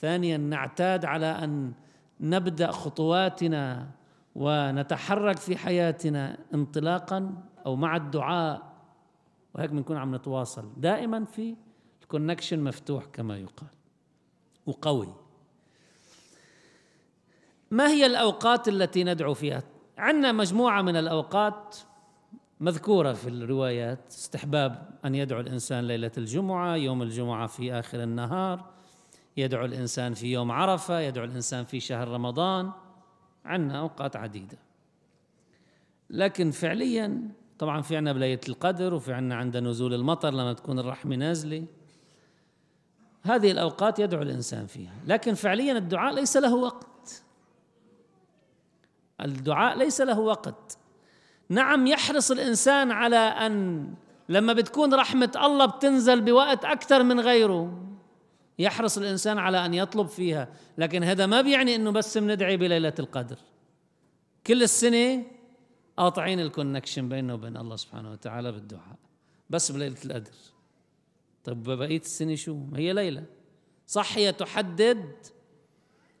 ثانيا 0.00 0.36
نعتاد 0.36 1.04
على 1.04 1.26
أن 1.26 1.72
نبدأ 2.20 2.70
خطواتنا 2.70 3.90
ونتحرك 4.34 5.36
في 5.36 5.56
حياتنا 5.56 6.38
انطلاقا 6.54 7.42
أو 7.66 7.76
مع 7.76 7.96
الدعاء 7.96 8.72
وهيك 9.54 9.70
بنكون 9.70 9.96
عم 9.96 10.14
نتواصل 10.14 10.72
دائما 10.76 11.24
في 11.24 11.56
الكونكشن 12.02 12.64
مفتوح 12.64 13.04
كما 13.04 13.38
يقال 13.38 13.70
وقوي. 14.66 15.14
ما 17.70 17.88
هي 17.88 18.06
الأوقات 18.06 18.68
التي 18.68 19.04
ندعو 19.04 19.34
فيها؟ 19.34 19.62
عندنا 20.00 20.32
مجموعة 20.32 20.82
من 20.82 20.96
الأوقات 20.96 21.76
مذكورة 22.60 23.12
في 23.12 23.28
الروايات 23.28 23.98
استحباب 24.08 24.88
أن 25.04 25.14
يدعو 25.14 25.40
الإنسان 25.40 25.86
ليلة 25.86 26.10
الجمعة 26.18 26.76
يوم 26.76 27.02
الجمعة 27.02 27.46
في 27.46 27.72
آخر 27.72 28.02
النهار 28.02 28.64
يدعو 29.36 29.64
الإنسان 29.64 30.14
في 30.14 30.32
يوم 30.32 30.52
عرفة 30.52 31.00
يدعو 31.00 31.24
الإنسان 31.24 31.64
في 31.64 31.80
شهر 31.80 32.08
رمضان. 32.08 32.70
عندنا 33.44 33.78
أوقات 33.78 34.16
عديدة. 34.16 34.58
لكن 36.10 36.50
فعليا 36.50 37.28
طبعا 37.58 37.80
في 37.82 37.96
عندنا 37.96 38.12
بليلة 38.12 38.40
القدر 38.48 38.94
وفي 38.94 39.12
عندنا 39.12 39.34
عند 39.34 39.56
نزول 39.56 39.94
المطر 39.94 40.30
لما 40.30 40.52
تكون 40.52 40.78
الرحمة 40.78 41.16
نازلة. 41.16 41.64
هذه 43.22 43.50
الأوقات 43.50 43.98
يدعو 43.98 44.22
الإنسان 44.22 44.66
فيها. 44.66 44.94
لكن 45.06 45.34
فعليا 45.34 45.78
الدعاء 45.78 46.14
ليس 46.14 46.36
له 46.36 46.54
وقت. 46.54 46.89
الدعاء 49.24 49.78
ليس 49.78 50.00
له 50.00 50.20
وقت. 50.20 50.78
نعم 51.48 51.86
يحرص 51.86 52.30
الإنسان 52.30 52.90
على 52.90 53.16
أن 53.16 53.86
لما 54.28 54.52
بتكون 54.52 54.94
رحمة 54.94 55.32
الله 55.44 55.66
بتنزل 55.66 56.20
بوقت 56.20 56.64
أكثر 56.64 57.02
من 57.02 57.20
غيره. 57.20 57.86
يحرص 58.58 58.98
الإنسان 58.98 59.38
على 59.38 59.66
أن 59.66 59.74
يطلب 59.74 60.06
فيها 60.06 60.48
لكن 60.78 61.04
هذا 61.04 61.26
ما 61.26 61.40
بيعني 61.40 61.76
أنه 61.76 61.90
بس 61.90 62.18
بندعي 62.18 62.56
بليلة 62.56 62.94
القدر. 62.98 63.38
كل 64.46 64.62
السنة 64.62 65.24
قاطعين 65.96 66.40
ال 66.40 66.46
connection 66.46 67.08
بيننا 67.08 67.34
وبين 67.34 67.56
الله 67.56 67.76
سبحانه 67.76 68.12
وتعالى 68.12 68.52
بالدعاء 68.52 68.96
بس 69.50 69.72
بليلة 69.72 69.96
القدر. 70.04 70.32
طيب 71.44 71.62
بقية 71.62 72.00
السنة 72.00 72.34
شو؟ 72.34 72.58
هي 72.74 72.92
ليلة. 72.92 73.24
صح 73.86 74.16
هي 74.16 74.32
تحدد 74.32 75.14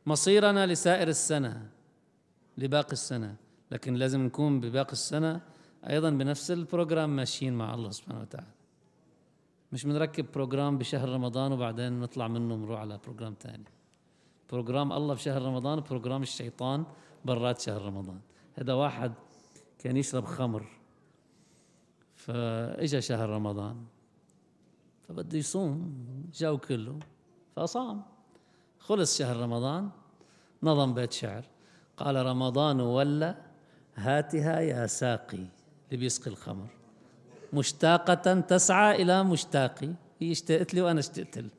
مصيرنا 0.06 0.66
لسائر 0.66 1.08
السنة. 1.08 1.68
لباقي 2.60 2.92
السنة 2.92 3.36
لكن 3.70 3.94
لازم 3.94 4.20
نكون 4.20 4.60
بباقي 4.60 4.92
السنة 4.92 5.40
أيضا 5.90 6.10
بنفس 6.10 6.50
ال 6.50 6.58
program 6.58 7.16
ماشيين 7.16 7.54
مع 7.54 7.74
الله 7.74 7.90
سبحانه 7.90 8.20
وتعالى. 8.20 8.52
مش 9.72 9.84
بنركب 9.86 10.26
program 10.34 10.78
بشهر 10.78 11.08
رمضان 11.08 11.52
وبعدين 11.52 12.00
نطلع 12.00 12.28
منه 12.28 12.54
نروح 12.56 12.80
على 12.80 12.98
program 13.04 13.34
ثاني 13.40 13.64
program 14.50 14.92
الله 14.92 15.14
بشهر 15.14 15.42
رمضان 15.42 15.80
program 15.80 16.22
الشيطان 16.22 16.84
برات 17.24 17.60
شهر 17.60 17.82
رمضان. 17.82 18.20
هذا 18.54 18.72
واحد 18.72 19.12
كان 19.78 19.96
يشرب 19.96 20.24
خمر 20.24 20.66
فإجا 22.14 23.00
شهر 23.00 23.28
رمضان 23.28 23.84
فبده 25.08 25.38
يصوم 25.38 25.94
جو 26.34 26.58
كله 26.58 26.98
فصام. 27.56 28.02
خلص 28.78 29.18
شهر 29.18 29.36
رمضان 29.36 29.90
نظم 30.62 30.94
بيت 30.94 31.12
شعر. 31.12 31.44
قال 32.02 32.26
رمضان 32.26 32.80
ولى 32.80 33.34
هاتها 33.94 34.60
يا 34.60 34.86
ساقي 34.86 35.36
اللي 35.36 35.96
بيسقي 35.96 36.30
الخمر. 36.30 36.66
مشتاقة 37.52 38.40
تسعى 38.40 39.02
إلى 39.02 39.24
مشتاقي 39.24 39.90
هي 40.20 40.32
اشتقت 40.32 40.74
لي 40.74 40.80
وأنا 40.80 41.00
اشتقت 41.00 41.38
لها. 41.38 41.50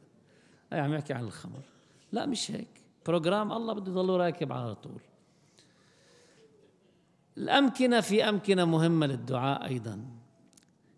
هي 0.73 0.79
عم 0.79 0.93
يحكي 0.93 1.13
عن 1.13 1.23
الخمر. 1.23 1.61
لا 2.11 2.25
مش 2.25 2.51
هيك. 2.51 2.67
بروجرام 3.05 3.51
الله 3.51 3.73
بده 3.73 3.91
يضل 3.91 4.09
راكب 4.09 4.53
على 4.53 4.75
طول. 4.75 5.01
الأمكنة 7.37 8.01
في 8.01 8.29
أمكنة 8.29 8.65
مهمة 8.65 9.07
للدعاء 9.07 9.65
أيضا. 9.65 10.05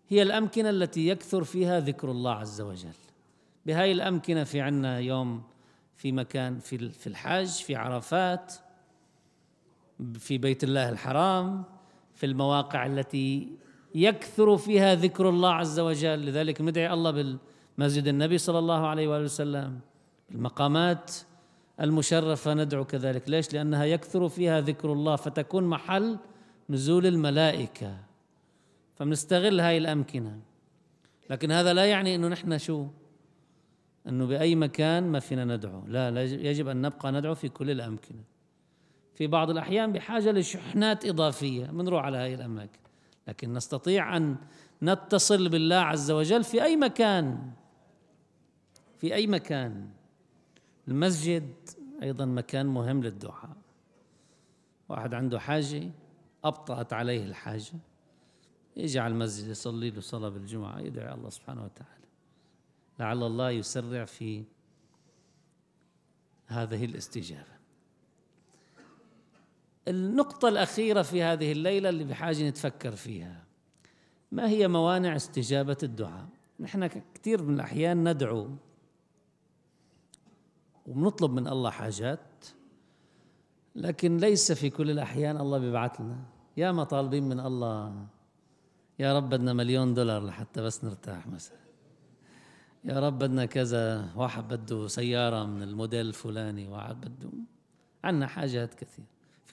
هي 0.08 0.22
الأمكنة 0.22 0.70
التي 0.70 1.08
يكثر 1.08 1.44
فيها 1.44 1.80
ذكر 1.80 2.10
الله 2.10 2.32
عز 2.32 2.60
وجل. 2.60 2.88
بهاي 3.66 3.92
الأمكنة 3.92 4.44
في 4.44 4.60
عنا 4.60 4.98
يوم 4.98 5.42
في 5.96 6.12
مكان 6.12 6.58
في 6.58 7.06
الحج 7.06 7.48
في 7.48 7.76
عرفات. 7.76 8.54
في 10.18 10.38
بيت 10.38 10.64
الله 10.64 10.88
الحرام 10.88 11.64
في 12.14 12.26
المواقع 12.26 12.86
التي 12.86 13.48
يكثر 13.94 14.56
فيها 14.56 14.94
ذكر 14.94 15.28
الله 15.28 15.52
عز 15.52 15.80
وجل. 15.80 16.26
لذلك 16.26 16.60
ندعي 16.60 16.92
الله 16.92 17.10
بالمسجد 17.10 18.08
النبي 18.08 18.38
صلى 18.38 18.58
الله 18.58 18.86
عليه 18.86 19.08
وآله 19.08 19.24
وسلم 19.24 19.80
المقامات 20.30 21.12
المشرفة 21.80 22.54
ندعو 22.54 22.84
كذلك. 22.84 23.28
ليش؟ 23.28 23.52
لأنها 23.52 23.84
يكثر 23.84 24.28
فيها 24.28 24.60
ذكر 24.60 24.92
الله 24.92 25.16
فتكون 25.16 25.64
محل 25.64 26.18
نزول 26.70 27.06
الملائكة. 27.06 27.96
فبنستغل 28.94 29.60
هاي 29.60 29.78
الأمكنة. 29.78 30.40
لكن 31.30 31.50
هذا 31.50 31.72
لا 31.72 31.84
يعني 31.86 32.14
أنه 32.14 32.28
نحن 32.28 32.58
شو؟ 32.58 32.86
أنه 34.08 34.26
بأي 34.26 34.54
مكان 34.54 35.12
ما 35.12 35.20
فينا 35.20 35.44
ندعو. 35.44 35.82
لا 35.86 36.22
يجب 36.24 36.68
أن 36.68 36.82
نبقى 36.82 37.12
ندعو 37.12 37.34
في 37.34 37.48
كل 37.48 37.70
الأمكنة. 37.70 38.33
في 39.14 39.26
بعض 39.26 39.50
الأحيان 39.50 39.92
بحاجة 39.92 40.32
لشحنات 40.32 41.04
إضافية. 41.04 41.66
بنروح 41.66 42.04
على 42.04 42.18
هذه 42.18 42.34
الأماكن. 42.34 42.78
لكن 43.28 43.52
نستطيع 43.52 44.16
أن 44.16 44.36
نتصل 44.82 45.48
بالله 45.48 45.76
عز 45.76 46.10
وجل 46.10 46.44
في 46.44 46.62
أي 46.62 46.76
مكان. 46.76 47.50
في 48.98 49.14
أي 49.14 49.26
مكان. 49.26 49.88
المسجد 50.88 51.52
أيضا 52.02 52.24
مكان 52.24 52.66
مهم 52.66 53.02
للدعاء. 53.02 53.56
واحد 54.88 55.14
عنده 55.14 55.38
حاجة 55.38 55.90
أبطأت 56.44 56.92
عليه 56.92 57.24
الحاجة 57.24 57.74
يجي 58.76 59.00
على 59.00 59.12
المسجد 59.12 59.48
يصلي 59.48 59.90
له 59.90 60.00
صلاة 60.00 60.28
بالجمعة 60.28 60.80
يدعي 60.80 61.14
الله 61.14 61.30
سبحانه 61.30 61.64
وتعالى. 61.64 62.04
لعل 62.98 63.22
الله 63.22 63.50
يسرع 63.50 64.04
في 64.04 64.44
هذه 66.46 66.84
الاستجابة. 66.84 67.53
النقطة 69.88 70.48
الأخيرة 70.48 71.02
في 71.02 71.22
هذه 71.22 71.52
الليلة 71.52 71.88
اللي 71.88 72.04
بحاجة 72.04 72.48
نتفكر 72.48 72.96
فيها. 72.96 73.44
ما 74.32 74.48
هي 74.48 74.68
موانع 74.68 75.16
استجابة 75.16 75.76
الدعاء؟ 75.82 76.26
نحن 76.60 76.86
كثير 76.86 77.42
من 77.42 77.54
الأحيان 77.54 78.08
ندعو 78.08 78.50
وبنطلب 80.86 81.30
من 81.30 81.48
الله 81.48 81.70
حاجات 81.70 82.44
لكن 83.76 84.16
ليس 84.16 84.52
في 84.52 84.70
كل 84.70 84.90
الأحيان 84.90 85.36
الله 85.36 85.58
بيبعث 85.58 86.00
لنا. 86.00 86.24
يا 86.56 86.72
ما 86.72 86.84
طالبين 86.84 87.28
من 87.28 87.40
الله 87.40 88.06
يا 88.98 89.16
رب 89.16 89.28
بدنا 89.28 89.52
مليون 89.52 89.94
دولار 89.94 90.24
لحتى 90.26 90.62
بس 90.62 90.84
نرتاح 90.84 91.26
مثلا. 91.26 91.64
يا 92.84 93.00
رب 93.00 93.18
بدنا 93.18 93.46
كذا 93.46 94.12
واحد 94.16 94.48
بده 94.48 94.88
سيارة 94.88 95.44
من 95.44 95.62
الموديل 95.62 96.06
الفلاني 96.06 96.68
واحد 96.68 97.00
بده 97.00 97.30
عنا 98.04 98.26
حاجات 98.26 98.74
كثير 98.74 99.04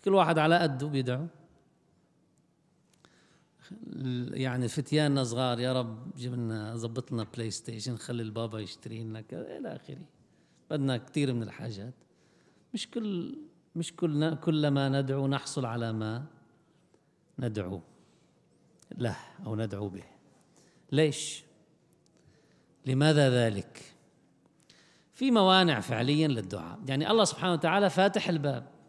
كل 0.06 0.14
واحد 0.14 0.38
على 0.38 0.58
قده 0.58 0.88
بيدعو. 0.88 1.28
يعني 4.32 4.68
فتياننا 4.68 5.24
صغار 5.24 5.60
يا 5.60 5.74
رب 5.74 6.16
جيب 6.16 6.34
لنا 6.34 6.76
ظبط 6.76 7.12
لنا 7.12 7.24
PlayStation 7.24 7.96
خلي 7.96 8.24
البابا 8.24 8.60
يشتري 8.60 9.04
لنا 9.04 9.24
إلى 9.32 9.76
آخره. 9.76 10.06
بدنا 10.70 10.98
كثير 10.98 11.34
من 11.34 11.44
الحاجات. 11.44 11.94
مش 12.74 12.92
كل 12.92 13.38
مش 13.76 13.96
كل 13.96 14.36
كلما 14.36 14.90
ندعو 14.90 15.28
نحصل 15.28 15.66
على 15.66 15.94
ما 15.94 16.26
ندعو 17.40 17.82
له 18.98 19.18
أو 19.46 19.56
ندعو 19.56 19.90
به. 19.90 20.04
ليش؟ 20.92 21.44
لماذا 22.86 23.30
ذلك؟ 23.30 23.96
في 25.14 25.32
موانع 25.32 25.80
فعليا 25.80 26.28
للدعاء. 26.28 26.80
يعني 26.88 27.12
الله 27.12 27.24
سبحانه 27.24 27.54
وتعالى 27.54 27.90
فاتح 27.90 28.30
الباب. 28.30 28.81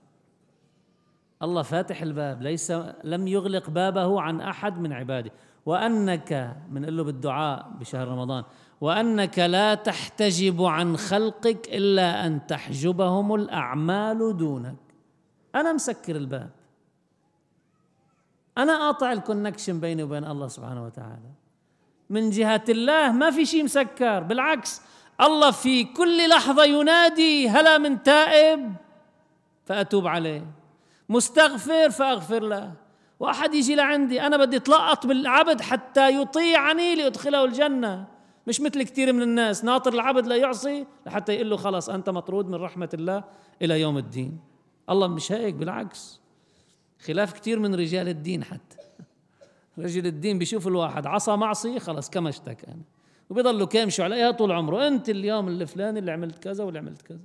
الله 1.42 1.62
فاتح 1.62 2.02
الباب 2.02 2.42
ليس 2.42 2.72
لم 3.05 3.28
يغلق 3.28 3.70
بابه 3.70 4.20
عن 4.20 4.40
أحد 4.40 4.78
من 4.78 4.92
عباده. 4.92 5.31
وأنك 5.66 6.57
من 6.70 6.85
له 6.85 7.05
بالدعاء 7.05 7.70
بشهر 7.81 8.09
رمضان 8.09 8.44
وأنك 8.81 9.38
لا 9.38 9.74
تحتجب 9.74 10.62
عن 10.62 10.96
خلقك 10.96 11.68
إلا 11.68 12.26
أن 12.26 12.46
تحجبهم 12.46 13.35
الأعمال 13.35 14.37
دونك. 14.37 14.76
أنا 15.55 15.72
مسكر 15.72 16.16
الباب. 16.16 16.50
أنا 18.59 18.78
قاطع 18.78 19.12
الكونكشن 19.12 19.81
بيني 19.81 20.02
وبين 20.02 20.24
الله 20.24 20.48
سبحانه 20.48 20.85
وتعالى. 20.85 21.31
من 22.11 22.31
جهة 22.31 22.64
الله 22.68 23.12
ما 23.12 23.31
في 23.31 23.46
شيء 23.46 23.64
مسكر 23.64 24.20
بالعكس 24.20 24.83
الله 25.20 25.50
في 25.50 25.85
كل 25.85 26.28
لحظة 26.28 26.64
ينادي 26.64 27.48
هلا 27.48 27.78
من 27.78 28.02
تائب 28.02 28.72
فأتوب 29.64 30.07
عليه. 30.07 30.62
مستغفر 31.12 31.90
فاغفر 31.90 32.42
له. 32.42 32.72
واحد 33.20 33.55
يجي 33.55 33.75
لعندي 33.75 34.20
أنا 34.20 34.37
بدي 34.37 34.57
أتلقط 34.57 35.07
بالعبد 35.07 35.61
حتى 35.61 36.20
يطيعني 36.20 36.94
لادخله 36.94 37.44
الجنة. 37.44 38.07
مش 38.46 38.61
مثل 38.61 38.83
كثير 38.83 39.12
من 39.12 39.22
الناس 39.22 39.64
ناطر 39.64 39.92
العبد 39.92 40.27
لا 40.27 40.37
يعصي 40.37 40.87
لحتى 41.07 41.33
يقول 41.33 41.51
له 41.51 41.57
خلاص 41.57 41.90
أنت 41.90 42.11
مطرود 42.11 42.48
من 42.48 42.55
رحمة 42.55 42.88
الله 42.94 43.25
إلى 43.62 43.81
يوم 43.81 43.98
الدين. 43.98 44.38
الله 44.90 45.07
مش 45.07 45.33
هيك 45.33 45.55
بالعكس. 45.55 46.20
خلاف 47.07 47.33
كثير 47.33 47.59
من 47.59 47.75
رجال 47.75 48.09
الدين 48.09 48.44
حتى. 48.44 48.77
رجل 49.79 50.07
الدين 50.07 50.38
بيشوف 50.38 50.66
الواحد 50.66 51.07
عصى 51.07 51.37
معصية 51.37 51.79
خلص 51.79 52.11
كمشتك 52.11 52.64
أنا 52.64 52.83
وبيضلوا 53.31 53.66
كامشوا 53.66 54.05
عليها 54.05 54.31
طول 54.31 54.53
عمره. 54.53 54.88
أنت 54.88 55.09
اليوم 55.09 55.48
الفلاني 55.48 55.98
اللي 55.98 56.12
عملت 56.12 56.38
كذا 56.38 56.64
واللي 56.64 56.79
عملت 56.79 57.03
كذا. 57.03 57.18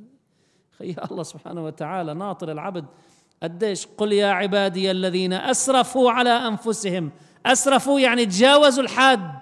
خي 0.80 0.95
الله 1.12 1.23
سبحانه 1.23 1.65
وتعالى 1.65 2.13
ناطر 2.13 2.52
العبد 2.52 2.86
قديش؟ 3.43 3.88
قل 3.97 4.13
يا 4.13 4.28
عبادي 4.28 4.91
الذين 4.91 5.34
أسرفوا 5.34 6.12
على 6.12 6.30
أنفسهم. 6.30 7.12
أسرفوا 7.45 8.00
يعني 8.00 8.26
تجاوزوا 8.26 8.84
الحد. 8.84 9.39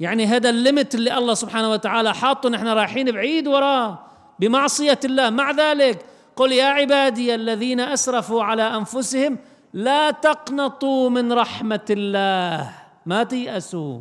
يعني 0.00 0.26
هذا 0.26 0.50
الليمت 0.50 0.94
اللي 0.94 1.18
الله 1.18 1.34
سبحانه 1.34 1.70
وتعالى 1.70 2.14
حاطه 2.14 2.48
نحن 2.48 2.66
رايحين 2.66 3.10
بعيد 3.10 3.48
وراه 3.48 3.98
بمعصية 4.38 5.00
الله. 5.04 5.30
مع 5.30 5.50
ذلك 5.50 6.06
قل 6.36 6.52
يا 6.52 6.64
عبادي 6.64 7.34
الذين 7.34 7.80
أسرفوا 7.80 8.42
على 8.42 8.62
أنفسهم 8.62 9.38
لا 9.72 10.10
تقنطوا 10.10 11.10
من 11.10 11.32
رحمة 11.32 11.86
الله. 11.90 12.74
ما 13.06 13.24
تيأسوا. 13.24 14.00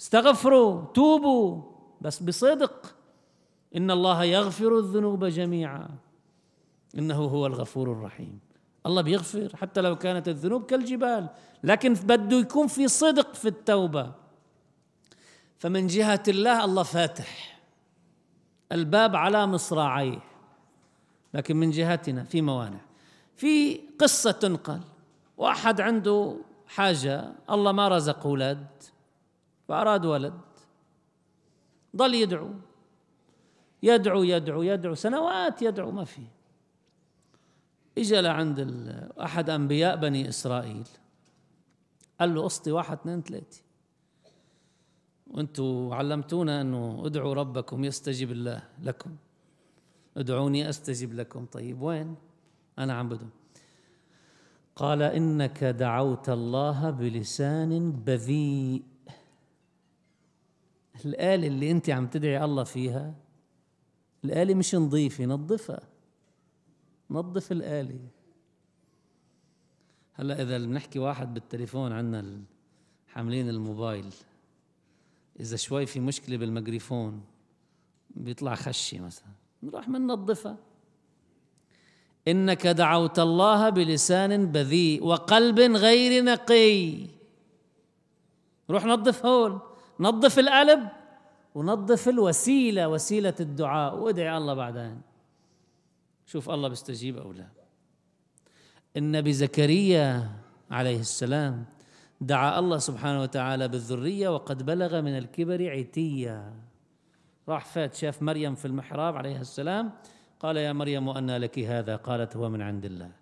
استغفروا 0.00 0.84
توبوا. 0.94 1.62
بس 2.00 2.22
بصدق 2.22 2.94
إن 3.76 3.90
الله 3.90 4.24
يغفر 4.24 4.78
الذنوب 4.78 5.24
جميعا. 5.24 5.88
إنه 6.98 7.16
هو 7.16 7.46
الغفور 7.46 7.92
الرحيم. 7.92 8.40
الله 8.86 9.02
بيغفر 9.02 9.56
حتى 9.56 9.80
لو 9.80 9.96
كانت 9.96 10.28
الذنوب 10.28 10.64
كالجبال 10.66 11.28
لكن 11.64 11.94
بده 11.94 12.36
يكون 12.36 12.66
في 12.66 12.88
صدق 12.88 13.34
في 13.34 13.48
التوبة. 13.48 14.12
فمن 15.58 15.86
جهة 15.86 16.22
الله 16.28 16.64
الله 16.64 16.82
فاتح 16.82 17.60
الباب 18.72 19.16
على 19.16 19.46
مصراعيه. 19.46 20.18
لكن 21.34 21.56
من 21.56 21.70
جهتنا 21.70 22.24
في 22.24 22.42
موانع. 22.42 22.80
في 23.36 23.80
قصة 23.98 24.30
تنقل. 24.30 24.80
واحد 25.36 25.80
عنده 25.80 26.36
حاجة 26.66 27.32
الله 27.50 27.72
ما 27.72 27.88
رزق 27.88 28.26
أولاد 28.26 28.66
فأراد 29.68 30.06
ولد. 30.06 30.40
ضل 31.96 32.14
يدعو. 32.14 32.50
يدعو 33.82 34.22
يدعو 34.22 34.62
يدعو. 34.62 34.94
سنوات 34.94 35.62
يدعو 35.62 35.90
ما 35.90 36.04
في. 36.04 36.22
اجى 38.00 38.20
لعند 38.20 38.58
أحد 39.20 39.50
أنبياء 39.50 39.96
بني 39.96 40.28
إسرائيل. 40.28 40.88
قال 42.20 42.34
له 42.34 42.46
اسطي 42.46 42.72
واحد 42.72 42.98
اثنين 42.98 43.22
ثلاثة. 43.22 43.62
وأنتم 45.26 45.92
علمتونا 45.92 46.60
إنه 46.60 47.06
ادعوا 47.06 47.34
ربكم 47.34 47.84
يستجيب 47.84 48.32
الله 48.32 48.62
لكم. 48.82 49.16
ادعوني 50.16 50.68
استجب 50.68 51.14
لكم. 51.14 51.46
طيب 51.46 51.82
وين؟ 51.82 52.14
أنا 52.78 52.92
عم 52.94 53.08
بدو 53.08 53.26
قال 54.76 55.02
إنك 55.02 55.64
دعوت 55.64 56.28
الله 56.28 56.90
بلسان 56.90 57.92
بذيء. 57.92 58.82
الآلة 61.04 61.46
اللي 61.46 61.70
أنت 61.70 61.90
عم 61.90 62.06
تدعي 62.06 62.44
الله 62.44 62.64
فيها 62.64 63.14
الآلة 64.24 64.54
مش 64.54 64.74
نظيفة 64.74 65.24
نظفها. 65.24 65.80
نظف 67.10 67.52
الآلة 67.52 67.98
هلا 70.14 70.42
إذا 70.42 70.58
بنحكي 70.58 70.98
واحد 70.98 71.34
بالتليفون 71.34 71.92
عنا 71.92 72.42
حاملين 73.08 73.48
الموبايل 73.48 74.14
إذا 75.40 75.56
شوي 75.56 75.86
في 75.86 76.00
مشكلة 76.00 76.36
بالميكروفون 76.36 77.24
بيطلع 78.10 78.54
خشي 78.54 78.98
مثلا. 78.98 79.28
نروح 79.62 79.88
بننظفها 79.88 80.56
إنك 82.28 82.66
دعوت 82.66 83.18
الله 83.18 83.68
بلسان 83.68 84.52
بذيء 84.52 85.04
وقلب 85.04 85.60
غير 85.60 86.24
نقي. 86.24 87.06
روح 88.70 88.84
نظف 88.84 89.26
هول 89.26 89.60
نظف 90.00 90.38
القلب 90.38 90.88
ونظف 91.54 92.08
الوسيلة 92.08 92.88
وسيلة 92.88 93.34
الدعاء. 93.40 93.98
وادعي 93.98 94.36
الله 94.36 94.54
بعدين. 94.54 95.00
شوف 96.28 96.50
الله 96.50 96.68
بيستجيب 96.68 97.16
أو 97.16 97.32
لا. 97.32 97.48
النبي 98.96 99.32
زكريا 99.32 100.30
عليه 100.70 101.00
السلام 101.00 101.64
دعا 102.20 102.58
الله 102.58 102.78
سبحانه 102.78 103.22
وتعالى 103.22 103.68
بالذرية 103.68 104.28
وقد 104.28 104.66
بلغ 104.66 105.00
من 105.00 105.18
الكبر 105.18 105.70
عتيا. 105.70 106.54
راح 107.48 107.64
فات 107.64 107.94
شاف 107.94 108.22
مريم 108.22 108.54
في 108.54 108.64
المحراب 108.64 109.16
عليها 109.16 109.40
السلام 109.40 109.92
قال 110.40 110.56
يا 110.56 110.72
مريم 110.72 111.08
أنى 111.08 111.38
لك 111.38 111.58
هذا؟ 111.58 111.96
قالت 111.96 112.36
هو 112.36 112.48
من 112.48 112.62
عند 112.62 112.84
الله. 112.84 113.12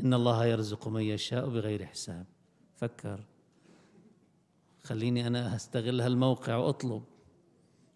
إن 0.00 0.14
الله 0.14 0.46
يرزق 0.46 0.88
من 0.88 1.02
يشاء 1.02 1.48
بغير 1.48 1.86
حساب. 1.86 2.26
فكر. 2.74 3.20
خليني 4.82 5.26
أنا 5.26 5.56
أستغل 5.56 6.00
هالموقع 6.00 6.56
وأطلب. 6.56 7.02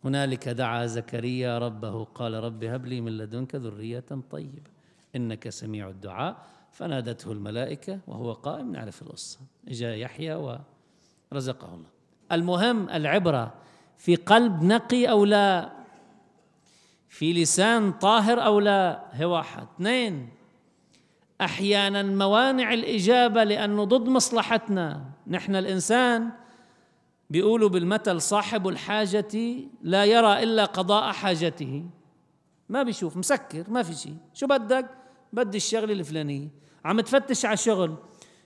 هنالك 0.04 0.48
دعا 0.48 0.86
زكريا 0.86 1.58
ربه 1.58 2.04
قال 2.04 2.34
رب 2.34 2.64
هب 2.64 2.86
لي 2.86 3.00
من 3.00 3.18
لدنك 3.18 3.54
ذرية 3.54 4.04
طيبة 4.30 4.70
إنك 5.16 5.48
سميع 5.48 5.88
الدعاء. 5.88 6.36
فنادته 6.72 7.32
الملائكة 7.32 7.98
وهو 8.06 8.32
قائم 8.32 8.72
نعرف 8.72 9.02
القصة 9.02 9.38
جاء 9.68 9.96
يحيى 9.96 10.34
ورزقه 10.34 11.74
الله. 11.74 11.88
المهم 12.32 12.90
العبرة 12.90 13.54
في 13.98 14.16
قلب 14.16 14.62
نقي 14.62 15.10
أو 15.10 15.24
لا؟ 15.24 15.72
في 17.08 17.32
لسان 17.32 17.92
طاهر 17.92 18.44
أو 18.44 18.60
لا؟ 18.60 19.04
هي 19.12 19.24
واحد 19.24 19.66
اثنين 19.74 20.28
أحيانا 21.40 22.02
موانع 22.02 22.72
الإجابة 22.72 23.44
لأنه 23.44 23.84
ضد 23.84 24.08
مصلحتنا. 24.08 25.04
نحن 25.26 25.56
الإنسان 25.56 26.30
بيقولوا 27.30 27.68
بالمثل 27.68 28.20
صاحب 28.20 28.68
الحاجة 28.68 29.56
لا 29.82 30.04
يرى 30.04 30.42
إلا 30.42 30.64
قضاء 30.64 31.12
حاجته. 31.12 31.84
ما 32.68 32.82
بيشوف 32.82 33.16
مسكر 33.16 33.64
ما 33.68 33.82
في 33.82 33.94
شيء. 33.94 34.16
شو 34.34 34.46
بدك؟ 34.46 34.86
بدي 35.32 35.56
الشغلة 35.56 35.92
الفلانية. 35.92 36.48
عم 36.84 37.00
تفتش 37.00 37.44
على 37.44 37.56
شغل. 37.56 37.94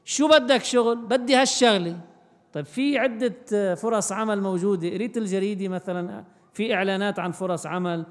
شو 0.05 0.29
بدك 0.29 0.65
شغل؟ 0.65 0.97
بدي 0.97 1.37
هالشغلة. 1.37 2.01
طيب 2.53 2.65
في 2.65 2.99
عدة 2.99 3.75
فرص 3.75 4.13
عمل 4.13 4.41
موجودة. 4.41 4.89
قريت 4.89 5.17
الجريدة 5.17 5.69
مثلا 5.69 6.25
في 6.53 6.75
إعلانات 6.75 7.19
عن 7.19 7.31
فرص 7.31 7.67
عمل. 7.67 8.07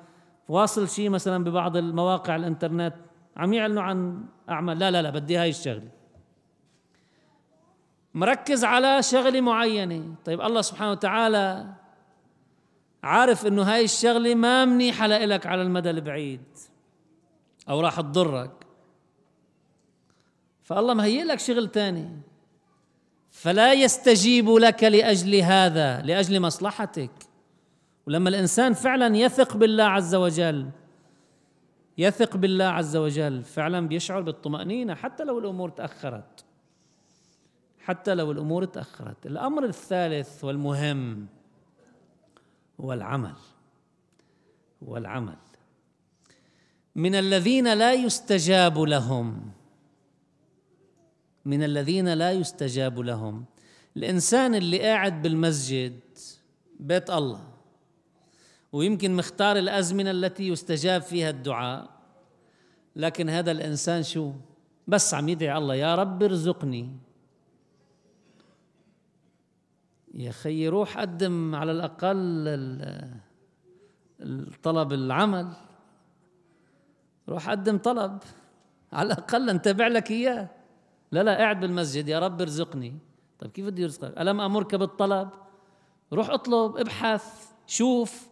واصل 0.47 0.89
شيء 0.89 1.09
مثلا 1.09 1.43
ببعض 1.43 1.77
المواقع 1.77 2.35
الإنترنت. 2.35 2.93
عم 3.37 3.53
يعلنوا 3.53 3.83
عن 3.83 4.25
أعمال. 4.49 4.79
لا 4.79 4.91
لا 4.91 5.01
لا 5.01 5.09
بدي 5.09 5.37
هاي 5.37 5.49
الشغلة. 5.49 6.02
مركز 8.13 8.63
على 8.63 9.03
شغلة 9.03 9.41
معينة. 9.41 10.15
طيب 10.25 10.41
الله 10.41 10.61
سبحانه 10.61 10.91
وتعالى 10.91 11.73
عارف 13.03 13.47
إنه 13.47 13.61
هاي 13.61 13.83
الشغلة 13.83 14.35
ما 14.35 14.65
منيحة 14.65 15.07
لك 15.07 15.45
على 15.45 15.61
المدى 15.61 15.89
البعيد 15.89 16.43
أو 17.69 17.81
راح 17.81 18.01
تضرك. 18.01 18.51
فالله 20.63 20.93
مهيئ 20.93 21.23
لك 21.23 21.39
شغل 21.39 21.67
تاني. 21.67 22.09
فلا 23.31 23.73
يستجيب 23.73 24.49
لك 24.49 24.83
لأجل 24.83 25.35
هذا 25.35 26.01
لأجل 26.01 26.41
مصلحتك. 26.41 27.11
ولما 28.07 28.29
الإنسان 28.29 28.73
فعلا 28.73 29.17
يثق 29.17 29.57
بالله 29.57 29.83
عز 29.83 30.15
وجل 30.15 30.69
يثق 31.97 32.37
بالله 32.37 32.65
عز 32.65 32.95
وجل 32.95 33.43
فعلا 33.43 33.87
بيشعر 33.87 34.21
بالطمأنينة 34.21 34.95
حتى 34.95 35.23
لو 35.23 35.39
الأمور 35.39 35.69
تأخرت. 35.69 36.42
حتى 37.83 38.15
لو 38.15 38.31
الأمور 38.31 38.65
تأخرت. 38.65 39.25
الأمر 39.25 39.65
الثالث 39.65 40.43
والمهم 40.43 41.27
هو 42.81 42.93
العمل 42.93 43.35
هو 44.83 44.97
العمل 44.97 45.37
من 46.95 47.15
الذين 47.15 47.73
لا 47.73 47.93
يستجاب 47.93 48.79
لهم. 48.79 49.51
من 51.45 51.63
الذين 51.63 52.13
لا 52.13 52.31
يستجاب 52.31 52.99
لهم. 52.99 53.45
الإنسان 53.97 54.55
اللي 54.55 54.79
قاعد 54.81 55.21
بالمسجد 55.21 55.99
بيت 56.79 57.09
الله. 57.09 57.43
ويمكن 58.71 59.15
مختار 59.15 59.57
الأزمنة 59.57 60.11
التي 60.11 60.47
يستجاب 60.47 61.01
فيها 61.01 61.29
الدعاء. 61.29 61.89
لكن 62.95 63.29
هذا 63.29 63.51
الإنسان 63.51 64.03
شو؟ 64.03 64.31
بس 64.87 65.13
عم 65.13 65.29
يدعي 65.29 65.57
الله 65.57 65.75
يا 65.75 65.95
رب 65.95 66.23
ارزقني. 66.23 66.89
يا 70.13 70.31
خي 70.31 70.67
روح 70.67 70.97
قدم 70.97 71.55
على 71.55 71.71
الأقل 71.71 72.45
الطلب 74.21 74.93
العمل. 74.93 75.47
روح 77.29 77.49
قدم 77.49 77.77
طلب. 77.77 78.19
على 78.93 79.05
الأقل 79.07 79.51
نتابع 79.51 79.87
لك 79.87 80.11
إياه. 80.11 80.49
لا 81.11 81.23
لا 81.23 81.37
قاعد 81.37 81.59
بالمسجد 81.59 82.07
يا 82.07 82.19
رب 82.19 82.41
ارزقني. 82.41 82.93
طيب 83.39 83.51
كيف 83.51 83.65
بده 83.65 83.83
يرزقك؟ 83.83 84.17
ألم 84.17 84.41
أمرك 84.41 84.75
بالطلب؟ 84.75 85.29
روح 86.13 86.29
اطلب 86.29 86.77
ابحث 86.77 87.25
شوف. 87.67 88.27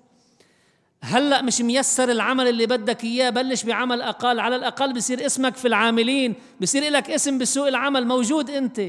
هلأ 1.03 1.41
مش 1.41 1.61
ميسر 1.61 2.11
العمل 2.11 2.47
اللي 2.47 2.65
بدك 2.65 3.03
إياه 3.03 3.29
بلش 3.29 3.63
بعمل 3.63 4.01
أقل. 4.01 4.39
على 4.39 4.55
الأقل 4.55 4.93
بصير 4.93 5.25
اسمك 5.25 5.55
في 5.55 5.67
العاملين 5.67 6.35
بصير 6.61 6.91
لك 6.91 7.09
اسم 7.09 7.37
بسوق 7.37 7.67
العمل 7.67 8.07
موجود 8.07 8.49
أنت. 8.49 8.81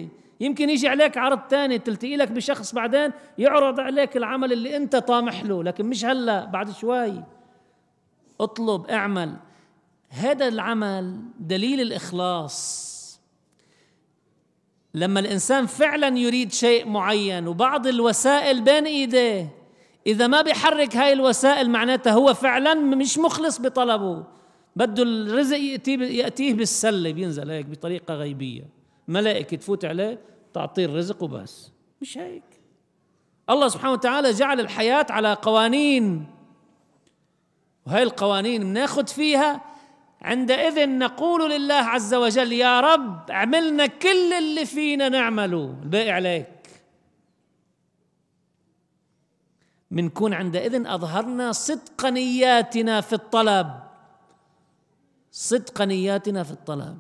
يمكن 0.43 0.70
يجي 0.70 0.88
عليك 0.88 1.18
عرض 1.18 1.38
تاني 1.38 1.78
تلتقي 1.78 2.16
لك 2.16 2.32
بشخص 2.32 2.74
بعدين 2.74 3.11
يعرض 3.38 3.80
عليك 3.80 4.16
العمل 4.16 4.53
اللي 4.53 4.76
انت 4.76 4.97
طامح 4.97 5.45
له 5.45 5.62
لكن 5.64 5.86
مش 5.86 6.05
هلا 6.05 6.45
بعد 6.45 6.70
شوي. 6.70 7.22
اطلب 8.40 8.86
اعمل. 8.86 9.36
هذا 10.09 10.49
العمل 10.49 11.20
دليل 11.40 11.80
الإخلاص. 11.80 12.93
لما 14.95 15.20
الإنسان 15.20 15.66
فعلا 15.66 16.18
يريد 16.18 16.53
شيء 16.53 16.88
معين 16.88 17.49
وبعض 17.49 17.86
الوسائل 17.86 18.61
بين 18.61 18.84
إيديه 18.86 19.49
إذا 20.07 20.26
ما 20.26 20.43
بيحرك 20.43 20.97
هاي 20.97 21.12
الوسائل 21.12 21.70
معناتها 21.70 22.12
هو 22.12 22.34
فعلا 22.34 22.74
مش 22.74 23.18
مخلص 23.18 23.61
بطلبه. 23.61 24.24
بده 24.76 25.03
الرزق 25.03 25.59
يأتيه 25.59 25.99
يأتيه 25.99 26.55
بالسلة 26.55 27.12
بينزل 27.12 27.51
هيك 27.51 27.66
بطريقة 27.66 28.14
غيبية. 28.14 28.64
ملائكة 29.09 29.57
تفوت 29.57 29.84
عليه 29.84 30.18
تعطيه 30.55 30.84
الرزق 30.84 31.22
وبس. 31.22 31.70
مش 32.00 32.18
هيك. 32.18 32.42
الله 33.50 33.68
سبحانه 33.68 33.92
وتعالى 33.92 34.30
جعل 34.32 34.61
الحياة 34.61 35.07
على 35.11 35.32
قوانين. 35.32 36.26
وهي 37.86 38.03
القوانين 38.03 38.62
بناخذ 38.62 39.07
فيها. 39.07 39.61
عندئذ 40.22 40.88
نقول 40.88 41.50
لله 41.50 41.74
عز 41.74 42.14
وجل 42.14 42.53
يا 42.53 42.80
رب 42.80 43.30
اعملنا 43.30 43.86
كل 43.86 44.32
اللي 44.32 44.66
فينا 44.66 45.09
نعمله. 45.09 45.76
الباقي 45.82 46.11
عليك. 46.11 46.48
منكون 49.90 50.34
عندئذ 50.34 50.86
أظهرنا 50.86 51.53
صدق 51.53 52.07
نياتنا 52.07 53.00
في 53.00 53.12
الطلب. 53.12 53.80
صدق 55.32 55.82
نياتنا 55.82 56.42
في 56.42 56.53
الطلب. 56.53 56.98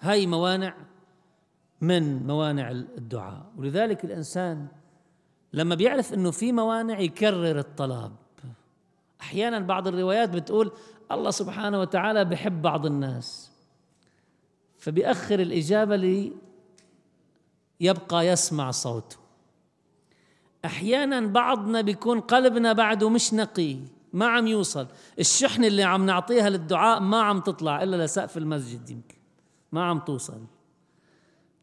هاي 0.00 0.26
موانع 0.26 0.74
من 1.80 2.26
موانع 2.26 2.70
الدعاء. 2.70 3.52
ولذلك 3.56 4.04
الإنسان 4.04 4.66
لما 5.52 5.74
بيعرف 5.74 6.14
إنه 6.14 6.30
في 6.30 6.52
موانع 6.52 7.00
يكرر 7.00 7.58
الطلب. 7.58 8.12
أحيانا 9.20 9.58
بعض 9.58 9.88
الروايات 9.88 10.28
بتقول 10.28 10.72
الله 11.12 11.30
سبحانه 11.30 11.80
وتعالى 11.80 12.24
بحب 12.24 12.62
بعض 12.62 12.86
الناس 12.86 13.50
فبيأخر 14.78 15.40
الإجابة 15.40 15.96
لي 15.96 16.32
يبقى 17.80 18.26
يسمع 18.26 18.70
صوته. 18.70 19.16
أحيانا 20.64 21.20
بعضنا 21.20 21.80
بيكون 21.80 22.20
قلبنا 22.20 22.72
بعده 22.72 23.08
مش 23.10 23.34
نقي 23.34 23.76
ما 24.12 24.26
عم 24.26 24.46
يوصل. 24.46 24.86
الشحنة 25.18 25.66
اللي 25.66 25.82
عم 25.82 26.06
نعطيها 26.06 26.50
للدعاء 26.50 27.00
ما 27.00 27.22
عم 27.22 27.40
تطلع 27.40 27.82
إلا 27.82 28.04
لسقف 28.04 28.36
المسجد 28.36 28.90
يمكن. 28.90 29.17
ما 29.72 29.84
عم 29.84 29.98
توصل. 29.98 30.40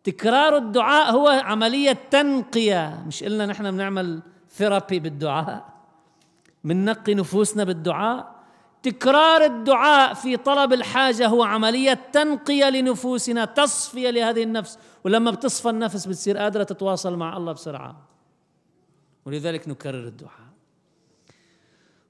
تكرار 0.03 0.57
الدعاء 0.57 1.11
هو 1.11 1.27
عملية 1.27 1.91
تنقية. 2.11 3.03
مش 3.07 3.23
إلا 3.23 3.45
نحن 3.45 3.71
بنعمل 3.71 4.21
ثيرابي 4.49 4.99
بالدعاء. 4.99 5.73
بننقي 6.63 7.13
نفوسنا 7.13 7.63
بالدعاء. 7.63 8.35
تكرار 8.83 9.45
الدعاء 9.45 10.13
في 10.13 10.37
طلب 10.37 10.73
الحاجة 10.73 11.27
هو 11.27 11.43
عملية 11.43 11.93
تنقية 11.93 12.69
لنفوسنا 12.69 13.45
تصفية 13.45 14.09
لهذه 14.09 14.43
النفس. 14.43 14.79
ولما 15.03 15.31
بتصفى 15.31 15.69
النفس 15.69 16.05
بتصير 16.05 16.37
قادرة 16.37 16.63
تتواصل 16.63 17.17
مع 17.17 17.37
الله 17.37 17.51
بسرعة. 17.51 17.95
ولذلك 19.25 19.67
نكرر 19.67 20.07
الدعاء. 20.07 20.44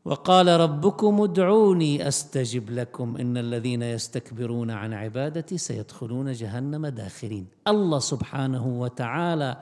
وقال 0.05 0.47
ربكم 0.47 1.21
ادعوني 1.21 2.07
أستجب 2.07 2.69
لكم 2.69 3.17
إن 3.17 3.37
الذين 3.37 3.81
يستكبرون 3.81 4.71
عن 4.71 4.93
عبادتي 4.93 5.57
سيدخلون 5.57 6.31
جهنم 6.31 6.87
داخرين. 6.87 7.47
الله 7.67 7.99
سبحانه 7.99 8.67
وتعالى 8.67 9.57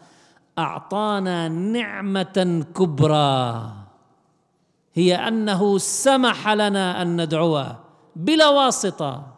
أعطانا 0.58 1.48
نعمة 1.48 2.66
كبرى 2.76 3.72
هي 4.94 5.16
أنه 5.16 5.78
سمح 5.78 6.50
لنا 6.50 7.02
أن 7.02 7.22
ندعوه 7.22 7.80
بلا 8.16 8.50
واسطة. 8.50 9.34